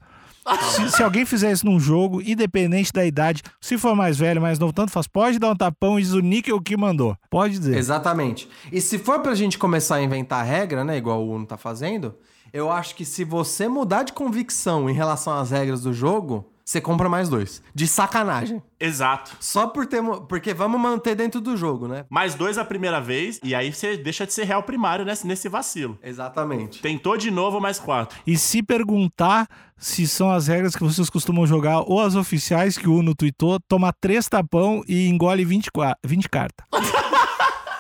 Se, 0.76 0.92
se 0.92 1.04
alguém 1.04 1.26
fizer 1.26 1.52
isso 1.52 1.66
num 1.66 1.80
jogo, 1.80 2.22
independente 2.22 2.92
da 2.94 3.06
idade, 3.06 3.44
se 3.60 3.78
for 3.78 3.96
mais 3.96 4.18
velho, 4.18 4.42
mais 4.42 4.60
novo, 4.60 4.74
tanto 4.74 4.92
faz, 4.92 5.08
pode 5.08 5.40
dar 5.40 5.52
um 5.52 5.56
tapão 5.56 6.00
e 6.00 6.02
diz 6.02 6.14
o 6.14 6.20
níquel 6.20 6.62
que 6.62 6.78
mandou. 6.78 7.16
Pode 7.30 7.58
dizer. 7.58 7.78
Exatamente. 7.78 8.50
E 8.72 8.80
se 8.82 8.98
for 8.98 9.20
pra 9.20 9.36
gente 9.36 9.58
começar 9.58 9.96
a 9.96 10.02
inventar 10.02 10.46
regra, 10.46 10.84
né, 10.84 10.98
igual 10.98 11.24
o 11.24 11.32
Uno 11.34 11.46
tá 11.46 11.58
fazendo, 11.58 12.16
eu 12.54 12.72
acho 12.72 12.96
que 12.96 13.06
se 13.06 13.24
você 13.24 13.68
mudar 13.68 14.04
de 14.04 14.14
convicção 14.14 14.90
em 14.90 14.94
relação 14.94 15.34
às 15.38 15.52
regras 15.52 15.82
do 15.82 15.94
jogo, 15.94 16.50
você 16.68 16.82
compra 16.82 17.08
mais 17.08 17.30
dois. 17.30 17.64
De 17.74 17.88
sacanagem. 17.88 18.62
Exato. 18.78 19.38
Só 19.40 19.68
por 19.68 19.86
ter. 19.86 20.04
Porque 20.28 20.54
vamos 20.54 20.82
manter 20.82 21.16
dentro 21.16 21.40
do 21.40 21.56
jogo, 21.56 21.88
né? 21.88 22.04
Mais 22.10 22.36
dois 22.36 22.58
a 22.58 22.66
primeira 22.66 23.00
vez, 23.00 23.40
e 23.42 23.56
aí 23.56 23.72
você 23.74 23.96
deixa 23.96 24.26
de 24.28 24.34
ser 24.34 24.44
real 24.44 24.62
primário 24.62 25.06
nesse, 25.06 25.26
nesse 25.26 25.48
vacilo. 25.48 25.98
Exatamente. 26.04 26.82
Tentou 26.82 27.16
de 27.16 27.32
novo, 27.32 27.62
mais 27.62 27.80
quatro. 27.80 28.20
E 28.28 28.38
se 28.38 28.62
perguntar 28.62 29.48
se 29.78 30.06
são 30.06 30.30
as 30.30 30.48
regras 30.48 30.76
que 30.76 30.84
vocês 30.84 31.10
costumam 31.10 31.48
jogar 31.48 31.80
ou 31.88 32.02
as 32.02 32.16
oficiais 32.16 32.78
que 32.78 32.90
o 32.90 32.96
Uno 32.96 33.16
tweetou, 33.16 33.60
toma 33.66 33.94
três 34.02 34.28
tapão 34.28 34.84
e 34.90 35.08
engole 35.08 35.46
20, 35.46 35.72
qua- 35.72 35.96
20 36.06 36.28
cartas. 36.28 36.66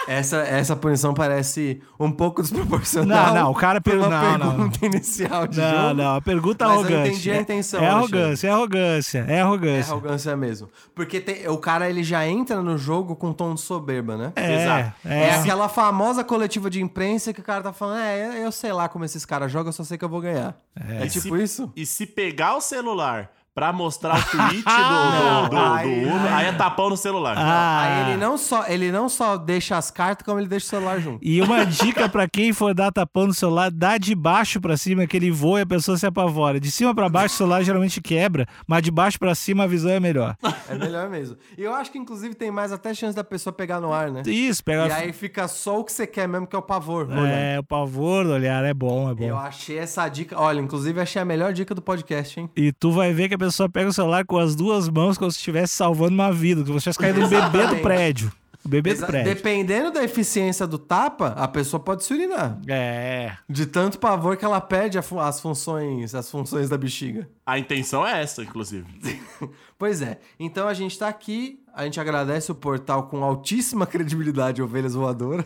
Essa, 0.07 0.37
essa 0.37 0.75
punição 0.75 1.13
parece 1.13 1.81
um 1.99 2.11
pouco 2.11 2.41
desproporcional. 2.41 3.33
Não, 3.33 3.43
não, 3.43 3.51
o 3.51 3.55
cara 3.55 3.81
per- 3.81 3.93
pela 3.99 4.09
não, 4.09 4.37
não. 4.37 4.49
pergunta 4.69 4.85
inicial 4.85 5.47
de 5.47 5.59
Não, 5.59 5.69
jogo. 5.81 5.93
não, 5.95 6.15
a 6.15 6.21
pergunta 6.21 6.65
é 6.65 6.67
Mas 6.67 6.75
eu 6.77 6.81
arrogante. 6.83 7.09
entendi 7.09 7.31
a 7.31 7.37
intenção, 7.41 7.81
É, 7.81 7.85
é 7.85 7.89
arrogância, 7.89 8.47
é 8.47 8.51
arrogância, 8.51 9.25
é 9.27 9.33
É 9.35 9.41
arrogância. 9.41 9.91
arrogância 9.91 10.37
mesmo. 10.37 10.69
Porque 10.95 11.19
tem- 11.19 11.47
o 11.49 11.57
cara 11.57 11.89
ele 11.89 12.03
já 12.03 12.25
entra 12.25 12.61
no 12.61 12.77
jogo 12.77 13.15
com 13.15 13.27
um 13.29 13.33
tom 13.33 13.53
de 13.53 13.61
soberba, 13.61 14.15
né? 14.17 14.31
É, 14.35 14.63
Exato. 14.63 14.93
é. 15.05 15.23
É 15.23 15.35
aquela 15.35 15.67
famosa 15.69 16.23
coletiva 16.23 16.69
de 16.69 16.81
imprensa 16.81 17.33
que 17.33 17.41
o 17.41 17.43
cara 17.43 17.61
tá 17.61 17.73
falando, 17.73 17.99
é, 17.99 18.45
eu 18.45 18.51
sei 18.51 18.71
lá 18.71 18.87
como 18.87 19.03
esses 19.05 19.25
caras 19.25 19.51
jogam, 19.51 19.69
eu 19.69 19.73
só 19.73 19.83
sei 19.83 19.97
que 19.97 20.05
eu 20.05 20.09
vou 20.09 20.21
ganhar. 20.21 20.55
É, 20.75 21.05
E 21.05 21.09
tipo 21.09 21.35
se- 21.37 21.43
isso? 21.43 21.71
E 21.75 21.85
se 21.85 22.05
pegar 22.05 22.55
o 22.55 22.61
celular 22.61 23.31
pra 23.57 23.73
mostrar 23.73 24.19
o 24.19 24.21
tweet 24.29 24.63
do, 24.63 24.69
Não, 24.69 25.43
do, 25.45 25.49
do, 25.49 25.55
do 25.55 25.57
aí- 25.73 26.05
Uno, 26.05 26.27
aí 26.29 26.45
é 26.45 26.51
tapão 26.51 26.91
no 26.91 26.95
celular. 26.95 27.35
Ah. 27.35 27.81
Aí 27.81 28.09
ele 28.11 28.17
não, 28.17 28.37
só, 28.37 28.67
ele 28.67 28.91
não 28.91 29.09
só 29.09 29.35
deixa 29.35 29.75
as 29.75 29.89
cartas, 29.89 30.23
como 30.23 30.39
ele 30.39 30.47
deixa 30.47 30.67
o 30.67 30.69
celular 30.69 30.99
junto. 30.99 31.17
E 31.23 31.41
uma 31.41 31.65
dica 31.65 32.07
pra 32.07 32.27
quem 32.29 32.53
for 32.53 32.75
dar 32.75 32.91
tapão 32.91 33.25
no 33.25 33.33
celular, 33.33 33.71
dá 33.71 33.97
de 33.97 34.13
baixo 34.13 34.61
pra 34.61 34.77
cima 34.77 35.07
que 35.07 35.17
ele 35.17 35.31
voa 35.31 35.57
e 35.57 35.63
a 35.63 35.65
pessoa 35.65 35.97
se 35.97 36.05
apavora. 36.05 36.59
De 36.59 36.69
cima 36.69 36.93
pra 36.93 37.09
baixo 37.09 37.33
o 37.33 37.37
celular 37.39 37.63
geralmente 37.63 37.99
quebra, 37.99 38.45
mas 38.67 38.83
de 38.83 38.91
baixo 38.91 39.17
pra 39.17 39.33
cima 39.33 39.63
a 39.63 39.67
visão 39.67 39.89
é 39.89 39.99
melhor. 39.99 40.35
É 40.69 40.75
melhor 40.75 41.09
mesmo. 41.09 41.35
E 41.57 41.63
eu 41.63 41.73
acho 41.73 41.91
que, 41.91 41.97
inclusive, 41.97 42.35
tem 42.35 42.51
mais 42.51 42.71
até 42.71 42.93
chance 42.93 43.15
da 43.15 43.23
pessoa 43.23 43.51
pegar 43.51 43.79
no 43.81 43.91
ar, 43.91 44.11
né? 44.11 44.21
Isso, 44.27 44.63
pega 44.63 44.85
E 44.87 44.91
aí 44.91 45.11
fica 45.11 45.47
só 45.47 45.79
o 45.79 45.83
que 45.83 45.91
você 45.91 46.05
quer 46.05 46.27
mesmo, 46.27 46.45
que 46.45 46.55
é 46.55 46.59
o 46.59 46.61
pavor. 46.61 47.07
olhar. 47.09 47.27
É, 47.27 47.57
o 47.57 47.63
pavor 47.63 48.23
do 48.23 48.33
olhar 48.33 48.63
é 48.63 48.73
bom, 48.73 49.09
é 49.09 49.15
bom. 49.15 49.23
Eu 49.23 49.35
achei 49.35 49.79
essa 49.79 50.07
dica. 50.07 50.39
Olha, 50.39 50.59
inclusive, 50.59 51.01
achei 51.01 51.19
a 51.19 51.25
melhor 51.25 51.53
dica 51.53 51.73
do 51.73 51.81
podcast, 51.81 52.39
hein? 52.39 52.47
E 52.55 52.71
tu 52.71 52.91
vai 52.91 53.11
ver 53.13 53.27
que 53.27 53.33
a 53.33 53.37
pessoa 53.37 53.46
pega 53.71 53.89
o 53.89 53.93
celular 53.93 54.25
com 54.25 54.37
as 54.37 54.55
duas 54.55 54.89
mãos 54.89 55.17
como 55.17 55.31
se 55.31 55.37
estivesse 55.37 55.73
salvando 55.73 56.13
uma 56.13 56.31
vida, 56.31 56.63
que 56.63 56.71
você 56.71 56.89
estivesse 56.89 56.99
caindo 56.99 57.21
no 57.21 57.27
bebê 57.27 57.67
do 57.67 57.77
prédio. 57.77 58.31
O 58.67 58.69
bebê 58.69 58.93
do 58.93 59.05
prédio. 59.05 59.33
Dependendo 59.33 59.91
da 59.91 60.03
eficiência 60.03 60.67
do 60.67 60.77
tapa, 60.77 61.29
a 61.37 61.47
pessoa 61.47 61.79
pode 61.79 62.03
se 62.03 62.13
urinar. 62.13 62.59
É. 62.67 63.31
De 63.47 63.65
tanto 63.65 63.97
pavor 63.97 64.35
que 64.35 64.43
ela 64.43 64.59
perde 64.59 64.99
as 64.99 65.39
funções, 65.39 66.13
as 66.13 66.29
funções 66.29 66.67
da 66.67 66.77
bexiga. 66.77 67.29
A 67.45 67.57
intenção 67.57 68.05
é 68.05 68.21
essa, 68.21 68.43
inclusive. 68.43 68.85
Pois 69.79 70.01
é. 70.01 70.19
Então 70.39 70.67
a 70.67 70.73
gente 70.73 70.97
tá 70.97 71.07
aqui, 71.07 71.63
a 71.71 71.83
gente 71.83 71.99
agradece 71.99 72.51
o 72.51 72.55
portal 72.55 73.03
com 73.03 73.23
altíssima 73.23 73.85
credibilidade 73.87 74.59
Ovelhas 74.59 74.95
Voadoras 74.95 75.45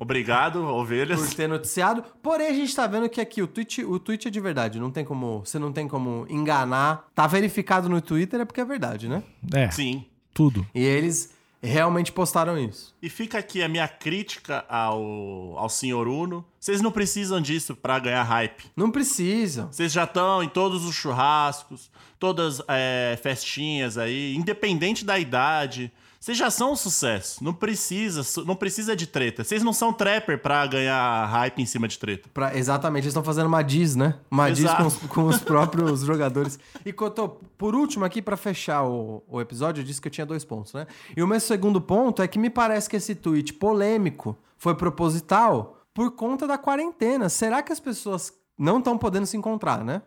Obrigado, 0.00 0.60
por 0.60 0.68
ovelhas. 0.68 1.34
ter 1.34 1.48
noticiado. 1.48 2.04
Porém, 2.22 2.46
a 2.46 2.52
gente 2.52 2.72
tá 2.76 2.86
vendo 2.86 3.08
que 3.08 3.20
aqui 3.20 3.42
o 3.42 3.46
tweet, 3.48 3.84
o 3.84 3.98
tweet 3.98 4.28
é 4.28 4.30
de 4.30 4.38
verdade, 4.38 4.78
não 4.78 4.88
tem 4.92 5.04
como, 5.04 5.40
você 5.40 5.58
não 5.58 5.72
tem 5.72 5.88
como 5.88 6.24
enganar. 6.30 7.08
Tá 7.12 7.26
verificado 7.26 7.88
no 7.88 8.00
Twitter 8.00 8.40
é 8.40 8.44
porque 8.44 8.60
é 8.60 8.64
verdade, 8.64 9.08
né? 9.08 9.24
É, 9.52 9.68
Sim. 9.72 10.04
tudo. 10.32 10.64
E 10.72 10.80
eles 10.80 11.30
realmente 11.68 12.10
postaram 12.10 12.58
isso. 12.58 12.94
E 13.00 13.08
fica 13.08 13.38
aqui 13.38 13.62
a 13.62 13.68
minha 13.68 13.86
crítica 13.86 14.64
ao, 14.68 15.56
ao 15.56 15.68
senhor 15.68 16.08
Uno. 16.08 16.44
Vocês 16.58 16.80
não 16.80 16.90
precisam 16.90 17.40
disso 17.40 17.76
pra 17.76 17.98
ganhar 17.98 18.22
hype. 18.24 18.64
Não 18.76 18.90
precisam. 18.90 19.72
Vocês 19.72 19.92
já 19.92 20.04
estão 20.04 20.42
em 20.42 20.48
todos 20.48 20.84
os 20.84 20.94
churrascos, 20.94 21.90
todas 22.18 22.60
é, 22.68 23.18
festinhas 23.22 23.96
aí, 23.96 24.34
independente 24.34 25.04
da 25.04 25.18
idade. 25.18 25.92
Vocês 26.22 26.38
já 26.38 26.52
são 26.52 26.70
um 26.70 26.76
sucesso. 26.76 27.42
Não 27.42 27.52
precisa, 27.52 28.22
não 28.44 28.54
precisa 28.54 28.94
de 28.94 29.08
treta. 29.08 29.42
Vocês 29.42 29.60
não 29.60 29.72
são 29.72 29.92
trapper 29.92 30.40
pra 30.40 30.64
ganhar 30.68 31.26
hype 31.26 31.60
em 31.60 31.66
cima 31.66 31.88
de 31.88 31.98
treta. 31.98 32.30
Pra- 32.32 32.56
exatamente, 32.56 33.02
eles 33.02 33.10
estão 33.10 33.24
fazendo 33.24 33.46
uma 33.46 33.60
diz, 33.60 33.96
né? 33.96 34.20
Uma 34.30 34.48
diz 34.48 34.72
com 34.72 34.86
os, 34.86 34.96
com 34.98 35.24
os 35.26 35.38
próprios 35.42 36.02
jogadores. 36.02 36.60
E 36.86 36.92
Cotô, 36.92 37.28
por 37.58 37.74
último 37.74 38.04
aqui, 38.04 38.22
pra 38.22 38.36
fechar 38.36 38.84
o, 38.84 39.24
o 39.26 39.40
episódio, 39.40 39.80
eu 39.80 39.84
disse 39.84 40.00
que 40.00 40.06
eu 40.06 40.12
tinha 40.12 40.24
dois 40.24 40.44
pontos, 40.44 40.72
né? 40.74 40.86
E 41.16 41.20
o 41.24 41.26
meu 41.26 41.40
segundo 41.40 41.80
ponto 41.80 42.22
é 42.22 42.28
que 42.28 42.38
me 42.38 42.50
parece 42.50 42.88
que 42.88 42.94
esse 42.94 43.16
tweet 43.16 43.54
polêmico 43.54 44.38
foi 44.56 44.76
proposital 44.76 45.82
por 45.92 46.12
conta 46.12 46.46
da 46.46 46.56
quarentena. 46.56 47.28
Será 47.28 47.64
que 47.64 47.72
as 47.72 47.80
pessoas 47.80 48.32
não 48.56 48.78
estão 48.78 48.96
podendo 48.96 49.26
se 49.26 49.36
encontrar, 49.36 49.84
né? 49.84 50.02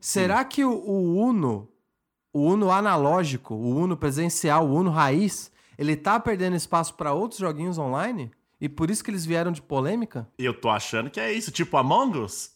Será 0.00 0.42
que 0.46 0.64
o, 0.64 0.72
o 0.72 1.14
Uno, 1.14 1.68
o 2.32 2.40
Uno 2.40 2.70
analógico, 2.70 3.54
o 3.54 3.76
Uno 3.76 3.96
presencial, 3.96 4.66
o 4.66 4.74
Uno 4.74 4.90
raiz, 4.90 5.52
ele 5.76 5.96
tá 5.96 6.18
perdendo 6.18 6.56
espaço 6.56 6.94
pra 6.94 7.12
outros 7.12 7.40
joguinhos 7.40 7.78
online? 7.78 8.30
E 8.60 8.68
por 8.68 8.90
isso 8.90 9.02
que 9.02 9.10
eles 9.10 9.26
vieram 9.26 9.52
de 9.52 9.60
polêmica? 9.60 10.28
Eu 10.38 10.58
tô 10.58 10.70
achando 10.70 11.10
que 11.10 11.20
é 11.20 11.32
isso, 11.32 11.50
tipo 11.50 11.76
Among 11.76 12.18
Us. 12.18 12.51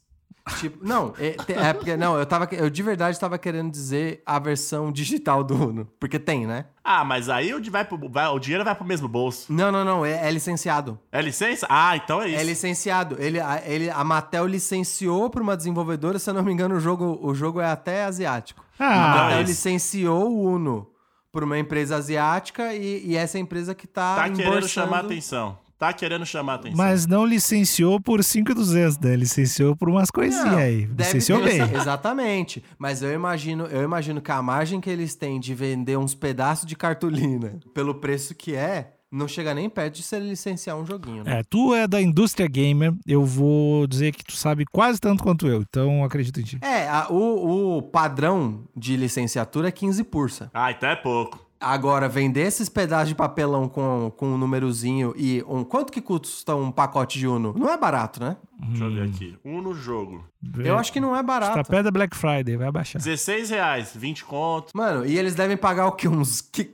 Tipo, 0.61 0.79
não, 0.87 1.13
é, 1.19 1.35
é 1.49 1.73
porque, 1.73 1.97
não, 1.97 2.17
eu 2.17 2.25
tava, 2.25 2.49
eu 2.53 2.71
de 2.71 2.83
verdade 2.83 3.19
tava 3.19 3.37
querendo 3.37 3.69
dizer 3.71 4.23
a 4.25 4.39
versão 4.39 4.93
digital 4.93 5.43
do 5.43 5.55
Uno, 5.55 5.89
porque 5.99 6.21
tem, 6.21 6.47
né? 6.47 6.67
Ah, 6.85 7.05
mas 7.05 7.29
aí 7.29 7.53
o, 7.53 7.61
vai 7.71 7.85
pro- 7.85 8.09
vai- 8.09 8.29
o 8.29 8.39
dinheiro 8.39 8.65
vai 8.65 8.75
pro 8.75 8.85
mesmo 8.85 9.09
bolso. 9.09 9.53
Não, 9.53 9.73
não, 9.73 9.85
não, 9.85 10.07
é, 10.07 10.29
é 10.29 10.31
licenciado. 10.31 10.99
É 11.11 11.21
licença? 11.21 11.67
Ah, 11.69 11.97
então 11.97 12.23
é 12.23 12.29
isso. 12.29 12.41
É 12.41 12.45
licenciado. 12.45 13.17
Ele, 13.19 13.41
a, 13.41 13.61
ele, 13.67 13.91
a 13.91 14.05
Mattel 14.05 14.47
licenciou 14.47 15.29
pra 15.29 15.43
uma 15.43 15.57
desenvolvedora, 15.57 16.17
se 16.19 16.31
eu 16.31 16.35
não 16.35 16.45
me 16.45 16.53
engano, 16.53 16.77
o 16.77 16.81
jogo, 16.81 17.19
o 17.21 17.35
jogo 17.35 17.61
é 17.61 17.67
até 17.69 18.05
asiático. 18.05 18.65
a 18.79 18.85
Ah, 18.87 19.17
Mattel 19.25 19.41
isso. 19.41 19.51
licenciou 19.51 20.31
o 20.31 20.45
Uno 20.55 20.89
pra 21.33 21.45
uma 21.45 21.59
empresa 21.59 21.97
asiática 21.97 22.73
e, 22.73 23.05
e 23.05 23.17
essa 23.17 23.37
empresa 23.39 23.75
que 23.75 23.87
tá, 23.89 24.15
Tá 24.15 24.31
querendo 24.31 24.69
chamar 24.69 25.01
atenção. 25.01 25.59
Tá 25.79 25.93
querendo 25.93 26.25
chamar 26.25 26.55
atenção. 26.55 26.77
mas 26.79 27.07
não 27.07 27.27
licenciou 27.27 28.01
por 28.01 28.25
5,200, 28.25 28.99
né? 28.99 29.15
Licenciou 29.15 29.77
por 29.77 29.91
umas 29.91 30.11
coisinhas 30.11 30.47
Não, 30.47 30.57
aí. 30.57 30.87
Licenciou 30.87 31.43
bem. 31.45 31.61
Exatamente. 31.61 32.63
Mas 32.79 33.03
eu 33.03 33.13
imagino, 33.13 33.67
eu 33.67 33.83
imagino 33.83 34.21
que 34.23 34.33
a 34.33 34.41
margem 34.41 34.81
que 34.81 34.89
eles 34.89 35.15
têm 35.15 35.39
de 35.39 35.55
vender 35.55 35.99
uns 35.99 36.15
pedaços 36.15 36.65
de 36.67 36.75
cartolina 36.75 37.59
pelo 37.75 37.95
preço 37.97 38.35
que 38.35 38.55
é, 38.55 38.95
não 39.13 39.29
chega 39.29 39.55
nem 39.55 39.69
perto 39.69 39.97
de 39.97 40.03
se 40.03 40.17
ele 40.17 40.31
licenciar 40.31 40.77
um 40.77 40.85
joguinho, 40.87 41.23
né? 41.25 41.41
É, 41.41 41.43
tu 41.49 41.75
é 41.75 41.87
da 41.87 42.01
indústria 42.01 42.49
gamer, 42.49 42.93
eu 43.07 43.25
vou 43.25 43.87
dizer 43.87 44.13
que 44.13 44.25
tu 44.25 44.33
sabe 44.37 44.65
quase 44.73 44.99
tanto 44.99 45.23
quanto 45.23 45.47
eu, 45.47 45.61
então 45.63 46.03
acredito 46.05 46.41
em 46.41 46.43
ti. 46.43 46.59
É, 46.63 46.89
a- 46.89 47.09
o, 47.11 47.77
o 47.79 47.83
padrão 47.83 48.65
de 48.75 48.97
licenciatura 48.97 49.69
é 49.69 49.71
15 49.71 50.03
pursa. 50.05 50.51
Ah, 50.53 50.71
então 50.71 50.89
é 50.89 50.97
pouco. 50.97 51.46
Agora, 51.61 52.09
vender 52.09 52.43
esses 52.43 52.69
pedaços 52.69 53.09
de 53.09 53.15
papelão 53.15 53.69
com, 53.69 54.13
com 54.17 54.29
um 54.29 54.39
númerozinho 54.39 55.15
e 55.17 55.43
um. 55.49 55.65
Quanto 55.65 55.91
que 55.93 56.01
custa 56.03 56.55
um 56.55 56.71
pacote 56.71 57.19
de 57.19 57.27
Uno? 57.27 57.55
Não 57.57 57.71
é 57.71 57.79
barato, 57.79 58.21
né? 58.21 58.37
Deixa 58.69 58.85
eu 58.85 58.93
ver 58.93 59.09
aqui. 59.09 59.39
Um 59.45 59.63
no 59.63 59.73
jogo. 59.75 60.25
Eu 60.59 60.77
acho 60.79 60.93
que 60.93 61.01
não 61.01 61.17
é 61.17 61.23
barato. 61.23 61.69
perto 61.69 61.85
da 61.85 61.91
Black 61.91 62.17
Friday, 62.17 62.57
vai 62.57 62.71
baixar. 62.71 62.99
16 62.99 63.51
reais, 63.51 63.93
20 63.95 64.25
conto. 64.25 64.71
Mano, 64.75 65.07
e 65.07 65.19
eles 65.19 65.35
devem 65.35 65.57
pagar 65.57 65.87
o 65.87 65.93
quê? 65.93 66.07
Uns 66.09 66.41
qui- 66.41 66.71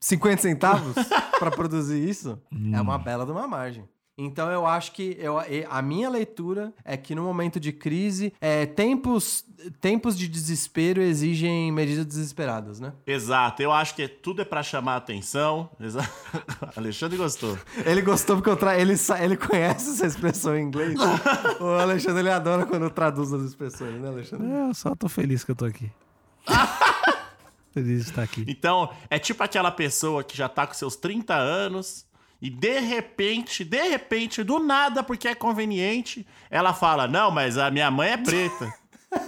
50 0.00 0.42
centavos 0.42 0.94
pra 1.38 1.50
produzir 1.50 2.08
isso? 2.08 2.38
É 2.72 2.80
uma 2.80 2.98
bela 2.98 3.26
de 3.26 3.32
uma 3.32 3.46
margem. 3.48 3.84
Então 4.22 4.50
eu 4.50 4.66
acho 4.66 4.92
que 4.92 5.16
eu, 5.18 5.36
a 5.68 5.80
minha 5.80 6.10
leitura 6.10 6.72
é 6.84 6.96
que 6.96 7.14
no 7.14 7.22
momento 7.22 7.58
de 7.58 7.72
crise, 7.72 8.32
é, 8.40 8.66
tempos, 8.66 9.44
tempos 9.80 10.16
de 10.16 10.28
desespero 10.28 11.00
exigem 11.00 11.72
medidas 11.72 12.04
desesperadas, 12.04 12.78
né? 12.80 12.92
Exato, 13.06 13.62
eu 13.62 13.72
acho 13.72 13.94
que 13.94 14.06
tudo 14.06 14.42
é 14.42 14.44
pra 14.44 14.62
chamar 14.62 14.96
atenção. 14.96 15.70
Exa... 15.80 16.00
Alexandre 16.76 17.16
gostou. 17.16 17.58
Ele 17.86 18.02
gostou 18.02 18.36
porque 18.36 18.50
eu 18.50 18.56
tra... 18.56 18.78
ele, 18.78 18.96
sa- 18.96 19.22
ele 19.24 19.36
conhece 19.38 19.90
essa 19.90 20.06
expressão 20.06 20.56
em 20.56 20.64
inglês. 20.64 20.98
o 21.58 21.64
Alexandre 21.80 22.20
ele 22.20 22.30
adora 22.30 22.66
quando 22.66 22.82
eu 22.82 22.90
traduzo 22.90 23.36
as 23.36 23.42
expressões, 23.42 24.00
né, 24.00 24.08
Alexandre? 24.08 24.46
É, 24.50 24.68
Eu 24.68 24.74
só 24.74 24.94
tô 24.94 25.08
feliz 25.08 25.44
que 25.44 25.50
eu 25.50 25.56
tô 25.56 25.64
aqui. 25.64 25.90
feliz 27.72 28.04
de 28.04 28.10
estar 28.10 28.22
aqui. 28.22 28.44
Então, 28.48 28.90
é 29.08 29.18
tipo 29.18 29.42
aquela 29.42 29.70
pessoa 29.70 30.22
que 30.24 30.36
já 30.36 30.48
tá 30.48 30.66
com 30.66 30.74
seus 30.74 30.96
30 30.96 31.34
anos 31.34 32.04
e 32.40 32.48
de 32.50 32.80
repente, 32.80 33.64
de 33.64 33.82
repente, 33.88 34.42
do 34.42 34.58
nada, 34.58 35.02
porque 35.02 35.28
é 35.28 35.34
conveniente, 35.34 36.26
ela 36.50 36.72
fala: 36.72 37.06
Não, 37.08 37.30
mas 37.30 37.58
a 37.58 37.70
minha 37.70 37.90
mãe 37.90 38.10
é 38.10 38.16
preta. 38.16 38.72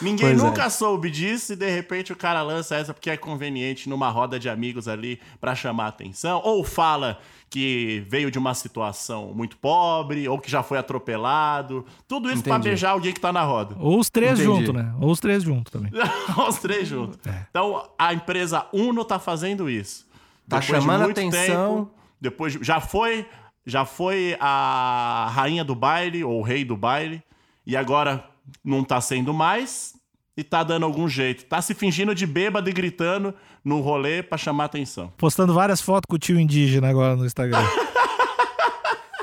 Ninguém 0.00 0.30
Pois 0.30 0.42
é. 0.42 0.46
nunca 0.46 0.68
soube 0.68 1.10
disso 1.10 1.52
e 1.52 1.56
de 1.56 1.70
repente 1.70 2.12
o 2.12 2.16
cara 2.16 2.42
lança 2.42 2.74
essa 2.74 2.92
porque 2.92 3.08
é 3.08 3.16
conveniente 3.16 3.88
numa 3.88 4.08
roda 4.08 4.36
de 4.38 4.48
amigos 4.48 4.88
ali 4.88 5.20
pra 5.40 5.54
chamar 5.54 5.86
atenção. 5.86 6.40
Ou 6.44 6.64
fala 6.64 7.20
que 7.48 8.02
veio 8.08 8.28
de 8.30 8.38
uma 8.38 8.52
situação 8.52 9.32
muito 9.34 9.56
pobre, 9.58 10.26
ou 10.28 10.38
que 10.40 10.50
já 10.50 10.62
foi 10.62 10.76
atropelado. 10.78 11.84
Tudo 12.08 12.30
isso 12.32 12.42
pra 12.42 12.54
Entendi. 12.54 12.68
beijar 12.70 12.90
alguém 12.90 13.12
que 13.12 13.20
tá 13.20 13.32
na 13.32 13.42
roda. 13.42 13.76
Ou 13.78 13.98
os 14.00 14.10
três 14.10 14.38
juntos, 14.38 14.74
né? 14.74 14.92
Ou 15.00 15.10
os 15.10 15.20
três 15.20 15.42
juntos 15.44 15.70
também. 15.70 15.92
Os 16.48 16.56
três 16.58 16.88
juntos. 16.88 17.18
É. 17.26 17.46
Então, 17.50 17.88
a 17.98 18.12
empresa 18.12 18.66
Uno 18.72 19.04
tá 19.04 19.18
fazendo 19.18 19.70
isso. 19.70 20.06
Tá 20.48 20.58
Depois 20.58 20.80
de 20.80 20.86
chamando 20.86 21.04
muito 21.04 21.20
atenção. 21.20 21.76
tempo, 21.76 21.90
depois 22.22 22.52
de- 22.54 22.64
já 22.64 22.80
foi, 22.80 23.26
já 23.66 23.84
foi 23.84 24.36
a 24.40 25.28
rainha 25.34 25.62
do 25.64 25.74
baile 25.74 26.22
ou 26.24 26.38
o 26.38 26.42
rei 26.42 26.64
do 26.64 26.76
baile 26.76 27.22
e 27.66 27.76
agora 27.76 28.24
não 28.64 28.82
tá 28.84 29.00
sendo 29.00 29.34
mais 29.34 29.94
e 30.36 30.42
tá 30.42 30.62
dando 30.62 30.84
algum 30.86 31.06
jeito. 31.08 31.44
Tá 31.44 31.60
se 31.60 31.74
fingindo 31.74 32.14
de 32.14 32.26
bêbado 32.26 32.70
e 32.70 32.72
gritando 32.72 33.34
no 33.64 33.80
rolê 33.80 34.22
pra 34.22 34.38
chamar 34.38 34.64
atenção. 34.64 35.12
Postando 35.18 35.52
várias 35.52 35.80
fotos 35.80 36.06
com 36.08 36.16
o 36.16 36.18
tio 36.18 36.40
indígena 36.40 36.88
agora 36.88 37.14
no 37.16 37.26
Instagram. 37.26 37.58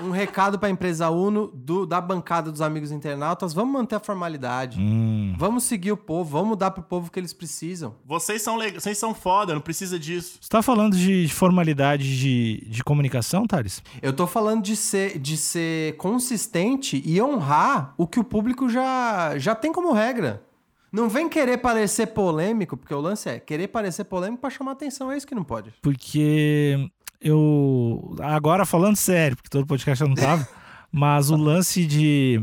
Um 0.04 0.12
recado 0.12 0.58
pra 0.58 0.70
empresa 0.70 1.10
Uno 1.10 1.48
do, 1.54 1.86
da 1.86 2.00
bancada 2.00 2.52
dos 2.52 2.62
amigos 2.62 2.92
internautas: 2.92 3.54
vamos 3.54 3.74
manter 3.74 3.96
a 3.96 4.00
formalidade. 4.00 4.80
hum. 4.80 5.36
Vamos 5.38 5.64
seguir 5.64 5.92
o 5.92 5.98
povo, 5.98 6.30
vamos 6.38 6.58
dar 6.58 6.72
pro 6.72 6.84
povo 6.84 7.08
o 7.08 7.12
que 7.12 7.20
eles 7.20 7.34
precisam. 7.34 7.96
Vocês 8.06 8.42
são 8.42 8.56
leg... 8.56 8.74
vocês 8.74 8.98
são 8.98 9.14
foda, 9.14 9.54
não 9.54 9.62
precisa 9.62 9.98
disso. 9.98 10.38
Você 10.42 10.50
tá 10.50 10.62
falando 10.62 10.96
de 10.96 11.28
formalidade 11.30 12.18
de, 12.18 12.68
de 12.70 12.84
comunicação, 12.84 13.48
Thales? 13.48 13.82
Eu 14.02 14.14
tô 14.14 14.28
falando 14.28 14.64
de 14.64 14.76
ser, 14.76 15.18
de 15.20 15.38
ser 15.38 15.96
consistente 15.98 17.02
e 17.06 17.22
honrar 17.22 17.94
o 17.98 18.06
que 18.08 18.20
o 18.20 18.24
público 18.24 18.70
já, 18.70 19.38
já 19.38 19.56
tem 19.56 19.72
como 19.72 19.94
regra. 19.94 20.44
Não 20.92 21.08
vem 21.08 21.30
querer 21.30 21.60
parecer 21.60 22.08
polêmico, 22.08 22.76
porque 22.76 22.94
o 22.94 23.00
lance 23.00 23.30
é 23.30 23.40
querer 23.40 23.68
parecer 23.68 24.06
polêmico 24.06 24.42
pra 24.42 24.50
chamar 24.50 24.72
atenção, 24.72 25.12
é 25.12 25.18
isso 25.18 25.28
que 25.28 25.36
não 25.36 25.44
pode. 25.44 25.72
Porque 25.84 26.90
eu. 27.22 28.16
Agora 28.22 28.66
falando 28.66 28.96
sério, 28.96 29.36
porque 29.36 29.50
todo 29.50 29.66
podcast 29.66 30.02
eu 30.02 30.08
não 30.08 30.16
tava, 30.16 30.48
mas 30.92 31.30
o 31.30 31.36
lance 31.36 31.86
de. 31.86 32.42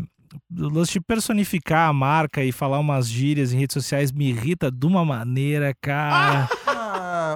O 0.54 0.68
lance 0.68 0.92
de 0.92 1.00
personificar 1.00 1.88
a 1.88 1.92
marca 1.92 2.44
e 2.44 2.52
falar 2.52 2.78
umas 2.78 3.08
gírias 3.08 3.52
em 3.52 3.58
redes 3.58 3.74
sociais 3.74 4.12
me 4.12 4.28
irrita 4.28 4.70
de 4.70 4.86
uma 4.86 5.04
maneira, 5.04 5.74
cara. 5.80 6.48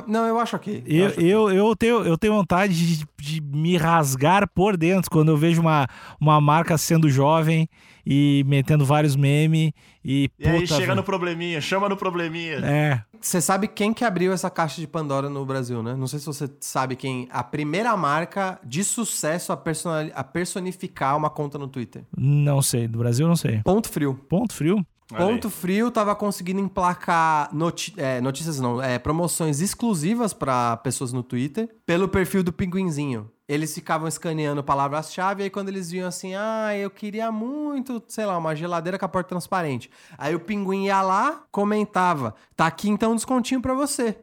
Não, 0.07 0.27
eu 0.27 0.39
acho 0.39 0.57
ok. 0.57 0.83
Eu, 0.87 1.07
acho 1.07 1.21
eu, 1.21 1.51
eu, 1.51 1.77
tenho, 1.77 2.03
eu 2.05 2.19
tenho 2.19 2.35
vontade 2.35 2.97
de, 2.97 3.07
de 3.19 3.41
me 3.41 3.77
rasgar 3.77 4.49
por 4.49 4.77
dentro 4.77 5.11
quando 5.11 5.31
eu 5.31 5.37
vejo 5.37 5.61
uma, 5.61 5.87
uma 6.21 6.41
marca 6.41 6.77
sendo 6.79 7.09
jovem 7.09 7.69
e 8.05 8.45
metendo 8.47 8.85
vários 8.85 9.15
memes 9.17 9.73
e. 10.05 10.31
E 10.39 10.49
aí 10.49 10.67
chega 10.67 10.81
no 10.89 10.95
velho. 10.95 11.03
probleminha, 11.03 11.61
chama 11.61 11.89
no 11.89 11.97
probleminha. 11.97 12.57
É. 12.65 13.03
Você 13.21 13.41
sabe 13.41 13.69
quem 13.69 13.93
que 13.93 14.03
abriu 14.03 14.33
essa 14.33 14.49
caixa 14.49 14.81
de 14.81 14.87
Pandora 14.87 15.29
no 15.29 15.45
Brasil, 15.45 15.83
né? 15.83 15.95
Não 15.95 16.07
sei 16.07 16.19
se 16.19 16.27
você 16.27 16.49
sabe 16.59 16.97
quem. 16.97 17.29
A 17.31 17.45
primeira 17.45 17.95
marca 17.97 18.59
de 18.65 18.83
sucesso 18.83 19.53
a, 19.53 19.57
personali- 19.57 20.11
a 20.15 20.25
personificar 20.25 21.17
uma 21.17 21.29
conta 21.29 21.59
no 21.59 21.69
Twitter. 21.69 22.03
Não 22.17 22.63
sei. 22.63 22.89
Do 22.89 22.99
Brasil, 22.99 23.29
não 23.29 23.37
sei. 23.37 23.61
Ponto 23.63 23.91
frio. 23.91 24.15
Ponto 24.29 24.55
frio. 24.55 24.85
Olha 25.13 25.25
aí. 25.25 25.33
Ponto 25.33 25.51
Frio 25.51 25.91
tava 25.91 26.15
conseguindo 26.15 26.61
emplacar 26.61 27.55
noti- 27.55 27.95
é, 27.97 28.21
notícias, 28.21 28.61
não, 28.61 28.83
é, 28.83 28.99
promoções 28.99 29.61
exclusivas 29.61 30.33
para 30.33 30.77
pessoas 30.79 31.13
no 31.13 31.23
Twitter 31.23 31.69
pelo 31.87 32.09
perfil 32.09 32.43
do 32.43 32.53
Pinguinzinho. 32.53 33.31
Eles 33.49 33.75
ficavam 33.75 34.07
escaneando 34.07 34.63
palavras-chave, 34.63 35.43
aí 35.43 35.51
quando 35.51 35.69
eles 35.71 35.91
viam 35.91 36.07
assim, 36.07 36.35
ah, 36.37 36.71
eu 36.77 36.89
queria 36.89 37.33
muito, 37.33 38.01
sei 38.07 38.25
lá, 38.25 38.39
uma 38.39 38.55
geladeira 38.55 38.97
com 38.97 39.05
a 39.05 39.09
porta 39.09 39.31
transparente. 39.31 39.91
Aí 40.17 40.35
o 40.37 40.41
Pinguim 40.41 40.85
ia 40.85 41.03
lá, 41.03 41.43
comentava, 41.51 42.35
tá 42.55 42.67
aqui 42.69 42.89
então 42.89 43.11
um 43.13 43.17
descontinho 43.17 43.61
pra 43.61 43.75
você. 43.75 44.17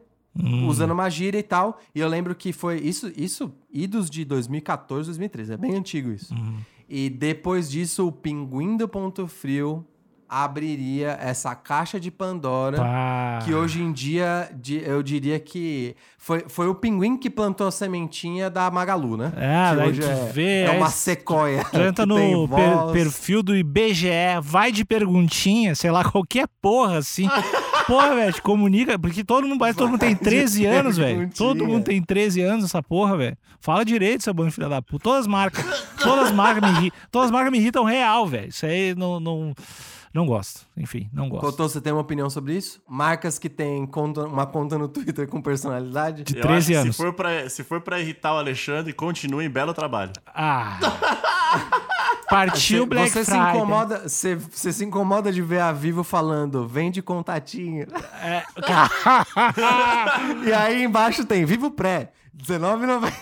Usando 0.68 0.92
uma 0.92 1.10
gíria 1.10 1.38
e 1.38 1.42
tal. 1.42 1.80
E 1.94 1.98
eu 1.98 2.06
lembro 2.08 2.32
que 2.34 2.52
foi 2.52 2.76
isso, 2.78 3.10
isso, 3.16 3.52
idos 3.72 4.08
de 4.08 4.24
2014, 4.24 5.06
2013. 5.08 5.52
É 5.52 5.56
bem 5.56 5.74
antigo 5.74 6.10
isso. 6.12 6.32
E 6.88 7.10
depois 7.10 7.68
disso, 7.68 8.06
o 8.06 8.12
Pinguim 8.12 8.76
do 8.76 8.88
Ponto 8.88 9.26
Frio 9.26 9.84
abriria 10.28 11.16
essa 11.20 11.54
caixa 11.54 11.98
de 11.98 12.10
Pandora. 12.10 12.76
Pá. 12.78 13.38
Que 13.44 13.54
hoje 13.54 13.82
em 13.82 13.92
dia, 13.92 14.50
di- 14.54 14.82
eu 14.84 15.02
diria 15.02 15.38
que 15.40 15.96
foi, 16.18 16.44
foi 16.48 16.68
o 16.68 16.74
pinguim 16.74 17.16
que 17.16 17.30
plantou 17.30 17.66
a 17.66 17.70
sementinha 17.70 18.50
da 18.50 18.70
Magalu, 18.70 19.16
né? 19.16 19.32
É, 19.36 19.74
que 19.74 19.88
hoje 19.88 20.02
é, 20.04 20.30
vê, 20.32 20.60
é 20.64 20.70
uma 20.72 20.86
aí 20.86 20.92
sequoia. 20.92 21.64
Tem 21.96 22.06
no 22.06 22.48
per- 22.48 22.92
perfil 22.92 23.42
do 23.42 23.56
IBGE, 23.56 24.08
vai 24.42 24.70
de 24.70 24.84
perguntinha, 24.84 25.74
sei 25.74 25.90
lá, 25.90 26.04
qualquer 26.10 26.46
porra 26.60 26.98
assim. 26.98 27.28
Porra, 27.86 28.14
velho, 28.14 28.32
te 28.34 28.42
comunica, 28.42 28.98
porque 28.98 29.24
todo 29.24 29.46
mundo, 29.46 29.58
parece 29.58 29.76
que 29.76 29.82
todo 29.82 29.90
mundo 29.90 30.00
tem 30.00 30.10
Vai 30.14 30.18
de 30.18 30.30
13 30.30 30.66
anos, 30.66 30.96
velho. 30.98 31.30
Todo 31.34 31.64
mundo 31.64 31.84
tem 31.84 32.02
13 32.02 32.42
anos, 32.42 32.64
essa 32.66 32.82
porra, 32.82 33.16
velho. 33.16 33.36
Fala 33.60 33.82
direito, 33.82 34.22
seu 34.22 34.34
bando 34.34 34.50
filha 34.52 34.68
da 34.68 34.82
puta. 34.82 35.02
Todas 35.04 35.20
as 35.22 35.26
marcas, 35.26 35.64
todas 35.98 36.26
as 36.26 36.32
marcas 36.32 36.62
me 36.70 36.76
irritam, 36.78 36.98
todas 37.10 37.26
as 37.26 37.32
marcas 37.32 37.50
me 37.50 37.58
irritam 37.58 37.84
real, 37.84 38.26
velho. 38.26 38.48
Isso 38.50 38.66
aí 38.66 38.94
não, 38.94 39.18
não, 39.18 39.54
não 40.14 40.26
gosto. 40.26 40.66
Enfim, 40.76 41.08
não 41.12 41.28
gosto. 41.28 41.44
Cotô, 41.44 41.68
você 41.68 41.80
tem 41.80 41.92
uma 41.92 42.02
opinião 42.02 42.28
sobre 42.30 42.54
isso? 42.56 42.80
Marcas 42.88 43.38
que 43.38 43.48
têm 43.48 43.86
conta- 43.86 44.24
uma 44.26 44.46
conta 44.46 44.76
no 44.78 44.88
Twitter 44.88 45.28
com 45.28 45.40
personalidade? 45.42 46.22
De 46.24 46.36
Eu 46.36 46.42
13 46.42 46.56
acho 46.58 46.66
que 46.68 46.74
anos. 46.74 46.96
Se 46.96 47.02
for, 47.02 47.12
pra, 47.12 47.48
se 47.50 47.64
for 47.64 47.80
pra 47.80 48.00
irritar 48.00 48.34
o 48.34 48.38
Alexandre, 48.38 48.92
continue 48.92 49.44
em 49.44 49.50
belo 49.50 49.72
trabalho. 49.74 50.12
Ah. 50.34 50.78
Partiu 52.28 52.80
Você- 52.82 52.86
Black 52.86 53.10
você 53.10 53.24
se 53.24 53.30
Friday. 53.30 53.50
incomoda, 53.56 54.08
você, 54.08 54.34
você 54.36 54.72
se 54.72 54.84
incomoda 54.84 55.32
de 55.32 55.40
ver 55.40 55.60
a 55.60 55.72
Vivo 55.72 56.04
falando, 56.04 56.66
vende 56.68 57.00
contatinho. 57.00 57.86
É. 58.22 58.42
e 60.46 60.52
aí 60.52 60.82
embaixo 60.84 61.24
tem 61.24 61.44
Vivo 61.46 61.70
Pré, 61.70 62.12
R$19,90. 62.34 63.12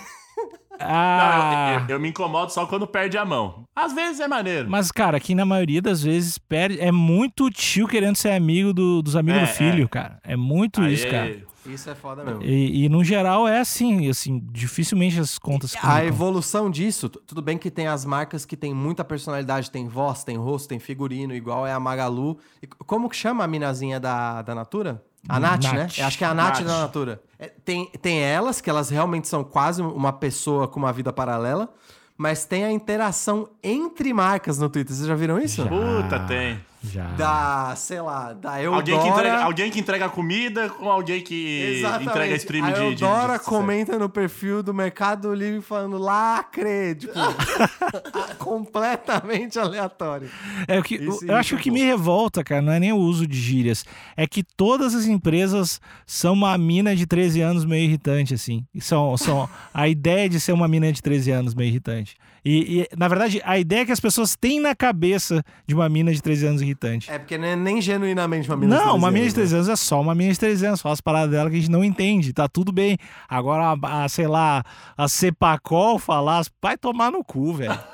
Ah. 0.79 1.77
Não, 1.79 1.85
eu, 1.87 1.95
eu 1.95 1.99
me 1.99 2.09
incomodo 2.09 2.51
só 2.51 2.65
quando 2.65 2.85
perde 2.87 3.17
a 3.17 3.25
mão. 3.25 3.63
Às 3.75 3.93
vezes 3.93 4.19
é 4.19 4.27
maneiro. 4.27 4.69
Mas, 4.69 4.91
cara, 4.91 5.17
aqui 5.17 5.33
na 5.35 5.45
maioria 5.45 5.81
das 5.81 6.01
vezes 6.03 6.37
perde. 6.37 6.79
É 6.79 6.91
muito 6.91 7.49
tio 7.49 7.87
querendo 7.87 8.15
ser 8.15 8.31
amigo 8.31 8.73
do- 8.73 9.01
dos 9.01 9.15
amigos 9.15 9.41
É, 9.41 9.45
do 9.45 9.49
filho, 9.53 9.85
é. 9.85 9.87
cara. 9.87 10.19
É 10.23 10.35
muito 10.35 10.83
isso, 10.85 11.07
cara. 11.07 11.35
Isso 11.67 11.89
é 11.89 11.95
foda 11.95 12.23
mesmo. 12.23 12.41
E, 12.43 12.85
e, 12.85 12.89
no 12.89 13.03
geral 13.03 13.47
é 13.47 13.59
assim, 13.59 14.09
assim, 14.09 14.41
dificilmente 14.51 15.19
as 15.19 15.37
contas 15.37 15.73
A 15.81 16.03
evolução 16.05 16.69
disso, 16.71 17.09
tu- 17.09 17.19
tudo 17.25 17.41
bem 17.41 17.57
que 17.57 17.69
tem 17.69 17.87
as 17.87 18.05
marcas 18.05 18.45
que 18.45 18.55
tem 18.57 18.73
muita 18.73 19.03
personalidade, 19.03 19.69
tem 19.69 19.87
voz, 19.87 20.23
tem 20.23 20.37
rosto, 20.37 20.69
tem 20.69 20.79
figurino, 20.79 21.33
igual 21.33 21.65
é 21.67 21.73
a 21.73 21.79
Magalu. 21.79 22.37
E 22.61 22.67
como 22.67 23.09
que 23.09 23.15
chama 23.15 23.43
a 23.43 23.47
minazinha 23.47 23.99
da, 23.99 24.41
da 24.41 24.55
Natura? 24.55 25.03
A 25.27 25.39
Nath, 25.39 25.63
Nath. 25.63 25.73
né? 25.73 25.87
Eu 25.97 26.05
acho 26.05 26.17
que 26.17 26.23
é 26.23 26.27
a 26.27 26.33
Nath, 26.33 26.59
Nath. 26.59 26.67
da 26.67 26.79
Natura. 26.81 27.21
É, 27.37 27.47
tem, 27.65 27.87
tem 28.01 28.19
elas, 28.23 28.61
que 28.61 28.69
elas 28.69 28.89
realmente 28.89 29.27
são 29.27 29.43
quase 29.43 29.81
uma 29.81 30.13
pessoa 30.13 30.67
com 30.67 30.79
uma 30.79 30.93
vida 30.93 31.11
paralela, 31.11 31.69
mas 32.17 32.45
tem 32.45 32.63
a 32.63 32.71
interação 32.71 33.49
entre 33.61 34.13
marcas 34.13 34.57
no 34.57 34.69
Twitter. 34.69 34.95
Vocês 34.95 35.07
já 35.07 35.15
viram 35.15 35.37
isso? 35.37 35.63
Já. 35.63 35.69
Puta, 35.69 36.19
tem. 36.21 36.59
Já. 36.91 37.05
Da, 37.09 37.75
sei 37.75 38.01
lá, 38.01 38.33
da 38.33 38.61
Eudora... 38.61 38.77
Alguém 38.77 38.99
que, 38.99 39.07
entrega, 39.07 39.43
alguém 39.43 39.71
que 39.71 39.79
entrega 39.79 40.09
comida 40.09 40.69
com 40.69 40.89
alguém 40.89 41.21
que 41.21 41.77
Exatamente. 41.77 42.09
entrega 42.09 42.35
stream 42.35 42.65
a 42.65 42.71
de, 42.71 42.75
de, 42.79 43.03
Eudora 43.03 43.37
de- 43.37 43.45
comenta 43.45 43.99
no 43.99 44.09
perfil 44.09 44.63
do 44.63 44.73
Mercado 44.73 45.33
Livre 45.33 45.61
falando 45.61 45.97
lacre, 45.97 46.95
tipo, 46.95 47.13
completamente 48.39 49.59
aleatório. 49.59 50.29
É 50.67 50.79
o 50.79 50.83
que, 50.83 50.95
Isso 50.95 51.25
eu 51.25 51.35
acho 51.35 51.49
que 51.49 51.55
o 51.55 51.63
que 51.63 51.71
me 51.71 51.81
revolta, 51.81 52.43
cara, 52.43 52.61
não 52.61 52.71
é 52.71 52.79
nem 52.79 52.93
o 52.93 52.97
uso 52.97 53.27
de 53.27 53.39
gírias. 53.39 53.85
É 54.15 54.25
que 54.27 54.43
todas 54.43 54.95
as 54.95 55.05
empresas 55.05 55.79
são 56.05 56.33
uma 56.33 56.57
mina 56.57 56.95
de 56.95 57.05
13 57.05 57.41
anos 57.41 57.65
meio 57.65 57.83
irritante, 57.85 58.33
assim. 58.33 58.65
São, 58.79 59.17
são 59.17 59.49
a 59.73 59.87
ideia 59.87 60.29
de 60.29 60.39
ser 60.39 60.51
uma 60.51 60.67
mina 60.67 60.91
de 60.91 61.01
13 61.01 61.31
anos 61.31 61.53
meio 61.53 61.69
irritante. 61.69 62.15
E, 62.43 62.81
e, 62.81 62.97
na 62.97 63.07
verdade, 63.07 63.41
a 63.43 63.59
ideia 63.59 63.85
que 63.85 63.91
as 63.91 63.99
pessoas 63.99 64.35
têm 64.35 64.61
na 64.61 64.73
cabeça 64.73 65.43
de 65.65 65.75
uma 65.75 65.89
mina 65.89 66.13
de 66.13 66.21
13 66.21 66.45
anos 66.45 66.61
irritante. 66.61 66.76
É 67.09 67.17
porque 67.19 67.37
não 67.37 67.47
é 67.47 67.55
nem 67.55 67.81
genuinamente 67.81 68.49
uma 68.49 68.55
mina 68.57 68.75
de 68.75 68.81
Não, 68.81 68.91
13 68.91 68.97
uma 68.97 69.11
mina 69.11 69.19
de 69.19 69.21
anos, 69.25 69.33
13 69.33 69.51
né? 69.53 69.57
anos 69.59 69.69
é 69.69 69.75
só 69.75 69.99
uma 70.01 70.15
mina 70.15 70.31
de 70.33 70.39
13 70.39 70.65
anos. 70.65 70.81
Fala 70.81 70.93
as 70.93 71.01
paradas 71.01 71.31
dela 71.31 71.49
que 71.49 71.55
a 71.55 71.59
gente 71.59 71.71
não 71.71 71.83
entende. 71.83 72.31
Tá 72.33 72.47
tudo 72.47 72.71
bem. 72.71 72.97
Agora, 73.27 73.75
a, 73.81 74.03
a, 74.03 74.09
sei 74.09 74.27
lá, 74.27 74.63
a 74.97 75.07
Cepacol 75.07 75.99
falar, 75.99 76.45
vai 76.61 76.77
tomar 76.77 77.11
no 77.11 77.23
cu, 77.23 77.53
velho. 77.53 77.77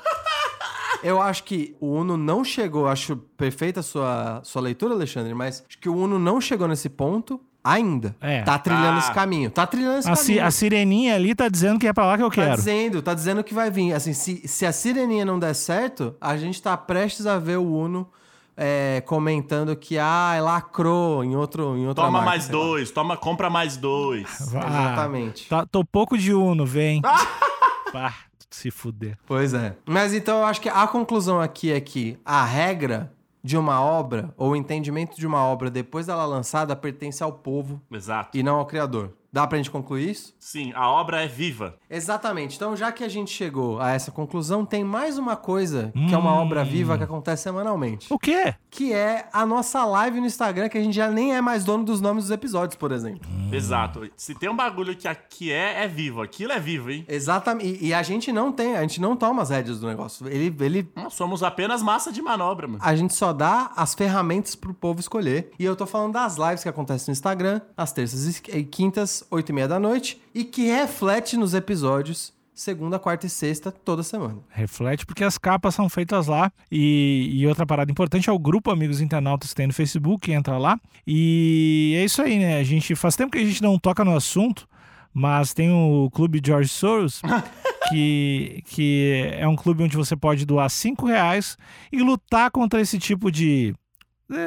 Eu 1.02 1.20
acho 1.20 1.44
que 1.44 1.76
o 1.80 1.92
Uno 1.92 2.16
não 2.16 2.42
chegou, 2.42 2.86
acho 2.88 3.16
perfeita 3.36 3.80
a 3.80 3.82
sua, 3.82 4.40
sua 4.42 4.62
leitura, 4.62 4.94
Alexandre, 4.94 5.34
mas 5.34 5.62
acho 5.68 5.78
que 5.78 5.88
o 5.88 5.94
Uno 5.96 6.18
não 6.18 6.40
chegou 6.40 6.66
nesse 6.66 6.88
ponto 6.88 7.38
ainda. 7.62 8.16
É. 8.22 8.40
Tá 8.42 8.58
trilhando 8.58 8.96
Ah. 8.96 8.98
esse 9.00 9.12
caminho. 9.12 9.50
Tá 9.50 9.66
trilhando 9.66 9.98
esse 9.98 10.08
A, 10.10 10.16
caminho. 10.16 10.44
a 10.46 10.50
sireninha 10.50 11.14
ali 11.14 11.34
tá 11.34 11.48
dizendo 11.50 11.78
que 11.78 11.86
é 11.86 11.92
pra 11.92 12.06
lá 12.06 12.16
que 12.16 12.22
eu 12.22 12.30
Tá 12.30 12.34
quero. 12.36 12.56
dizendo, 12.56 13.02
tá 13.02 13.12
dizendo 13.12 13.44
que 13.44 13.52
vai 13.52 13.70
vir. 13.70 13.92
Assim, 13.92 14.14
se, 14.14 14.48
se 14.48 14.64
a 14.64 14.72
sireninha 14.72 15.26
não 15.26 15.38
der 15.38 15.54
certo, 15.54 16.14
a 16.18 16.38
gente 16.38 16.62
tá 16.62 16.74
prestes 16.74 17.26
a 17.26 17.38
ver 17.38 17.58
o 17.58 17.70
Uno 17.70 18.08
é, 18.56 19.02
comentando 19.06 19.74
que, 19.76 19.98
ah, 19.98 20.36
lacrou 20.40 21.24
em, 21.24 21.34
outro, 21.36 21.76
em 21.76 21.86
outra 21.86 22.04
Toma 22.04 22.18
marca, 22.18 22.30
mais 22.30 22.44
sei 22.44 22.54
lá. 22.54 22.60
dois, 22.64 22.90
toma, 22.90 23.16
compra 23.16 23.50
mais 23.50 23.76
dois. 23.76 24.28
Ah, 24.56 24.68
Exatamente. 24.68 25.48
Tá, 25.48 25.66
tô 25.66 25.84
pouco 25.84 26.16
de 26.16 26.32
Uno, 26.32 26.64
vem. 26.64 27.00
Pá, 27.92 28.14
se 28.50 28.70
fuder. 28.70 29.18
Pois 29.26 29.52
é. 29.54 29.76
Mas 29.86 30.14
então 30.14 30.38
eu 30.38 30.44
acho 30.46 30.60
que 30.60 30.68
a 30.68 30.86
conclusão 30.86 31.40
aqui 31.40 31.72
é 31.72 31.80
que 31.80 32.18
a 32.24 32.44
regra 32.44 33.12
de 33.42 33.58
uma 33.58 33.80
obra, 33.82 34.32
ou 34.38 34.52
o 34.52 34.56
entendimento 34.56 35.16
de 35.16 35.26
uma 35.26 35.42
obra 35.44 35.70
depois 35.70 36.06
dela 36.06 36.24
lançada, 36.24 36.74
pertence 36.74 37.22
ao 37.22 37.30
povo 37.32 37.80
Exato. 37.90 38.36
e 38.38 38.42
não 38.42 38.56
ao 38.56 38.64
criador. 38.64 39.10
Dá 39.34 39.48
pra 39.48 39.58
gente 39.58 39.68
concluir 39.68 40.10
isso? 40.10 40.32
Sim, 40.38 40.72
a 40.76 40.88
obra 40.88 41.24
é 41.24 41.26
viva. 41.26 41.76
Exatamente. 41.90 42.54
Então, 42.54 42.76
já 42.76 42.92
que 42.92 43.02
a 43.02 43.08
gente 43.08 43.32
chegou 43.32 43.80
a 43.80 43.90
essa 43.90 44.12
conclusão, 44.12 44.64
tem 44.64 44.84
mais 44.84 45.18
uma 45.18 45.34
coisa 45.34 45.90
que 45.92 46.14
é 46.14 46.16
uma 46.16 46.32
Hum. 46.34 46.42
obra 46.44 46.62
viva 46.62 46.96
que 46.96 47.02
acontece 47.02 47.42
semanalmente. 47.42 48.06
O 48.12 48.16
quê? 48.16 48.54
Que 48.70 48.92
é 48.92 49.28
a 49.32 49.44
nossa 49.44 49.84
live 49.84 50.20
no 50.20 50.26
Instagram, 50.26 50.68
que 50.68 50.78
a 50.78 50.80
gente 50.80 50.94
já 50.94 51.10
nem 51.10 51.34
é 51.34 51.40
mais 51.40 51.64
dono 51.64 51.82
dos 51.82 52.00
nomes 52.00 52.26
dos 52.26 52.30
episódios, 52.30 52.76
por 52.76 52.92
exemplo. 52.92 53.28
Exato. 53.50 54.08
Se 54.16 54.36
tem 54.36 54.48
um 54.48 54.54
bagulho 54.54 54.94
que 54.94 55.08
aqui 55.08 55.50
é, 55.52 55.82
é 55.82 55.88
vivo. 55.88 56.22
Aquilo 56.22 56.52
é 56.52 56.60
vivo, 56.60 56.92
hein? 56.92 57.04
Exatamente. 57.08 57.66
E, 57.82 57.88
e 57.88 57.94
a 57.94 58.04
gente 58.04 58.30
não 58.30 58.52
tem, 58.52 58.76
a 58.76 58.82
gente 58.82 59.00
não 59.00 59.16
toma 59.16 59.42
as 59.42 59.50
rédeas 59.50 59.80
do 59.80 59.88
negócio. 59.88 60.28
Ele, 60.28 60.54
ele 60.60 60.88
Nós 60.94 61.14
somos 61.14 61.42
apenas 61.42 61.82
massa 61.82 62.12
de 62.12 62.22
manobra, 62.22 62.68
mano. 62.68 62.78
A 62.80 62.94
gente 62.94 63.14
só 63.14 63.32
dá 63.32 63.72
as 63.74 63.94
ferramentas 63.94 64.54
pro 64.54 64.72
povo 64.72 65.00
escolher. 65.00 65.50
E 65.58 65.64
eu 65.64 65.74
tô 65.74 65.86
falando 65.86 66.12
das 66.12 66.36
lives 66.36 66.62
que 66.62 66.68
acontecem 66.68 67.08
no 67.08 67.12
Instagram, 67.12 67.60
às 67.76 67.90
terças 67.92 68.38
e 68.48 68.62
quintas, 68.62 69.23
oito 69.30 69.50
e 69.50 69.52
meia 69.52 69.68
da 69.68 69.78
noite, 69.78 70.20
e 70.34 70.44
que 70.44 70.66
reflete 70.66 71.36
nos 71.36 71.54
episódios 71.54 72.32
segunda, 72.54 72.98
quarta 72.98 73.26
e 73.26 73.30
sexta, 73.30 73.72
toda 73.72 74.02
semana. 74.02 74.38
Reflete 74.48 75.04
porque 75.04 75.24
as 75.24 75.36
capas 75.36 75.74
são 75.74 75.88
feitas 75.88 76.28
lá. 76.28 76.52
E, 76.70 77.28
e 77.32 77.46
outra 77.46 77.66
parada 77.66 77.90
importante 77.90 78.30
é 78.30 78.32
o 78.32 78.38
grupo 78.38 78.70
Amigos 78.70 79.00
Internautas 79.00 79.50
que 79.50 79.56
tem 79.56 79.66
no 79.66 79.72
Facebook, 79.72 80.32
entra 80.32 80.56
lá. 80.56 80.78
E 81.06 81.94
é 81.96 82.04
isso 82.04 82.22
aí, 82.22 82.38
né? 82.38 82.58
A 82.58 82.64
gente 82.64 82.94
faz 82.94 83.16
tempo 83.16 83.32
que 83.32 83.38
a 83.38 83.44
gente 83.44 83.62
não 83.62 83.78
toca 83.78 84.04
no 84.04 84.16
assunto, 84.16 84.68
mas 85.12 85.52
tem 85.52 85.70
o 85.70 86.08
Clube 86.10 86.40
George 86.44 86.68
Soros, 86.68 87.20
que, 87.90 88.62
que 88.66 89.30
é 89.36 89.46
um 89.48 89.56
clube 89.56 89.82
onde 89.82 89.96
você 89.96 90.16
pode 90.16 90.46
doar 90.46 90.70
cinco 90.70 91.06
reais 91.06 91.58
e 91.92 91.98
lutar 92.00 92.50
contra 92.50 92.80
esse 92.80 92.98
tipo 92.98 93.30
de. 93.30 93.74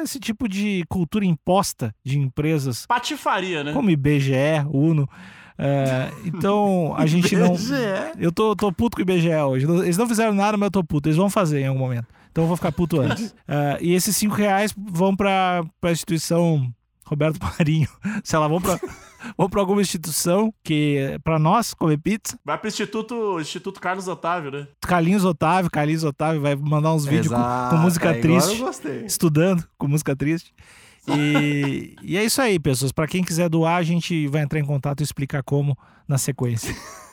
Esse 0.02 0.18
tipo 0.18 0.48
de 0.48 0.84
cultura 0.88 1.24
imposta 1.24 1.94
de 2.04 2.18
empresas 2.18 2.84
Patifaria, 2.86 3.62
né? 3.62 3.72
como 3.72 3.90
IBGE, 3.90 4.32
Uno. 4.72 5.08
É, 5.56 6.10
então 6.24 6.94
a 6.96 7.04
gente 7.06 7.34
não. 7.36 7.54
Eu 8.18 8.30
tô, 8.32 8.54
tô 8.54 8.72
puto 8.72 8.96
com 8.96 9.02
o 9.02 9.04
IBGE 9.04 9.34
hoje. 9.34 9.66
Eles 9.82 9.96
não 9.96 10.08
fizeram 10.08 10.32
nada, 10.32 10.56
mas 10.56 10.66
eu 10.66 10.70
tô 10.70 10.84
puto. 10.84 11.08
Eles 11.08 11.16
vão 11.16 11.28
fazer 11.30 11.60
em 11.60 11.66
algum 11.66 11.80
momento. 11.80 12.06
Então 12.30 12.44
eu 12.44 12.48
vou 12.48 12.56
ficar 12.56 12.72
puto 12.72 13.00
antes. 13.00 13.34
É, 13.48 13.78
e 13.80 13.94
esses 13.94 14.14
cinco 14.16 14.34
reais 14.34 14.74
vão 14.76 15.16
pra, 15.16 15.64
pra 15.80 15.90
instituição 15.90 16.70
Roberto 17.04 17.38
Marinho. 17.42 17.88
Sei 18.22 18.38
lá, 18.38 18.46
vão 18.46 18.60
pra, 18.60 18.78
vão 19.36 19.48
pra 19.48 19.60
alguma 19.60 19.80
instituição 19.80 20.52
que, 20.62 21.18
pra 21.24 21.38
nós, 21.38 21.74
comer 21.74 21.98
pizza. 21.98 22.38
Vai 22.44 22.58
pro 22.58 22.68
Instituto, 22.68 23.40
Instituto 23.40 23.80
Carlos 23.80 24.08
Otávio, 24.08 24.50
né? 24.50 24.66
Carlinhos 24.82 25.24
Otávio, 25.24 25.70
Carlinhos 25.70 26.04
Otávio 26.04 26.40
vai 26.40 26.54
mandar 26.56 26.92
uns 26.94 27.04
vídeos 27.06 27.28
com, 27.28 27.70
com 27.70 27.76
música 27.76 28.10
É, 28.10 28.20
triste 28.20 28.58
eu 28.58 28.66
gostei. 28.66 29.04
estudando 29.04 29.64
com 29.76 29.86
música 29.88 30.14
triste. 30.16 30.52
E, 31.08 31.96
e 32.02 32.16
é 32.18 32.24
isso 32.24 32.40
aí, 32.42 32.58
pessoas. 32.58 32.92
Pra 32.92 33.06
quem 33.06 33.24
quiser 33.24 33.48
doar, 33.48 33.76
a 33.76 33.82
gente 33.82 34.26
vai 34.28 34.42
entrar 34.42 34.58
em 34.60 34.64
contato 34.64 35.00
e 35.00 35.04
explicar 35.04 35.42
como 35.42 35.76
na 36.06 36.18
sequência. 36.18 36.74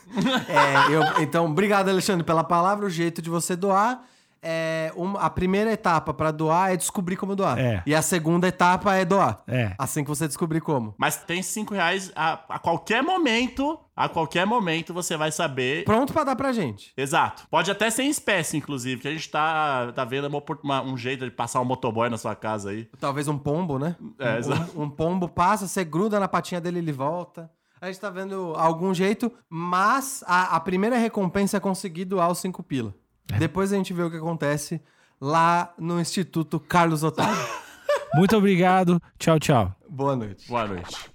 É, 0.48 0.94
eu- 0.96 1.24
então, 1.24 1.46
obrigado, 1.48 1.90
Alexandre, 1.90 2.24
pela 2.24 2.44
palavra. 2.44 2.86
O 2.86 2.90
jeito 2.90 3.22
de 3.22 3.30
você 3.30 3.54
doar. 3.56 4.02
É, 4.48 4.92
uma- 4.96 5.20
a 5.22 5.30
primeira 5.30 5.72
etapa 5.72 6.14
pra 6.14 6.30
doar 6.30 6.72
é 6.72 6.78
descobrir 6.78 7.16
como 7.18 7.36
doar. 7.36 7.58
É. 7.58 7.82
E 7.86 7.96
a 7.96 8.02
segunda 8.04 8.48
etapa 8.48 8.94
é 8.94 9.04
doar. 9.04 9.42
É. 9.48 9.74
Assim 9.80 10.04
que 10.04 10.10
você 10.10 10.28
descobrir 10.28 10.62
como. 10.62 10.94
Mas 11.00 11.18
tem 11.18 11.42
cinco 11.42 11.74
reais 11.74 12.12
a, 12.16 12.34
a 12.50 12.60
qualquer 12.60 13.02
momento. 13.02 13.80
A 13.96 14.08
qualquer 14.10 14.46
momento 14.46 14.94
você 14.94 15.16
vai 15.18 15.32
saber. 15.32 15.84
Pronto 15.86 16.12
pra 16.14 16.24
dar 16.26 16.36
pra 16.36 16.52
gente. 16.52 16.94
Exato. 16.98 17.48
Pode 17.50 17.72
até 17.72 17.90
ser 17.90 18.04
em 18.04 18.10
espécie, 18.10 18.58
inclusive, 18.58 19.02
que 19.02 19.08
a 19.08 19.12
gente 19.12 19.30
tá, 19.32 19.92
tá 19.94 20.04
vendo 20.06 20.26
uma 20.28 20.44
uma- 20.64 20.82
um 20.84 20.98
jeito 20.98 21.24
de 21.26 21.32
passar 21.32 21.62
um 21.62 21.66
motoboy 21.66 22.10
na 22.10 22.18
sua 22.18 22.36
casa 22.36 22.70
aí. 22.72 22.88
Talvez 23.00 23.28
um 23.30 23.38
pombo, 23.38 23.80
né? 23.80 23.96
É, 24.20 24.34
um, 24.34 24.38
exato. 24.38 24.80
um- 24.80 24.84
um 24.84 24.90
pombo 24.90 25.28
passa, 25.30 25.66
você 25.68 25.84
gruda 25.84 26.20
na 26.20 26.28
patinha 26.28 26.60
dele 26.62 26.78
e 26.78 26.82
ele 26.82 26.92
volta. 26.92 27.50
A 27.82 27.88
gente 27.88 28.00
tá 28.00 28.10
vendo 28.10 28.54
algum 28.58 28.94
jeito, 28.94 29.32
mas 29.50 30.24
a, 30.28 30.56
a 30.56 30.60
primeira 30.60 30.98
recompensa 30.98 31.58
é 31.58 31.60
conseguir 31.60 32.06
doar 32.06 32.30
os 32.30 32.40
5 32.40 32.62
pila. 32.64 32.94
É. 33.32 33.38
Depois 33.38 33.72
a 33.74 33.76
gente 33.76 33.94
vê 33.94 34.04
o 34.04 34.12
que 34.12 34.18
acontece 34.18 34.82
lá 35.20 35.74
no 35.78 36.00
Instituto 36.00 36.60
Carlos 36.60 37.04
Otávio. 37.04 37.36
Muito 38.16 38.36
obrigado. 38.38 39.02
Tchau, 39.20 39.40
tchau. 39.40 39.76
Boa 39.90 40.16
noite. 40.16 40.48
Boa 40.48 40.68
noite. 40.68 41.12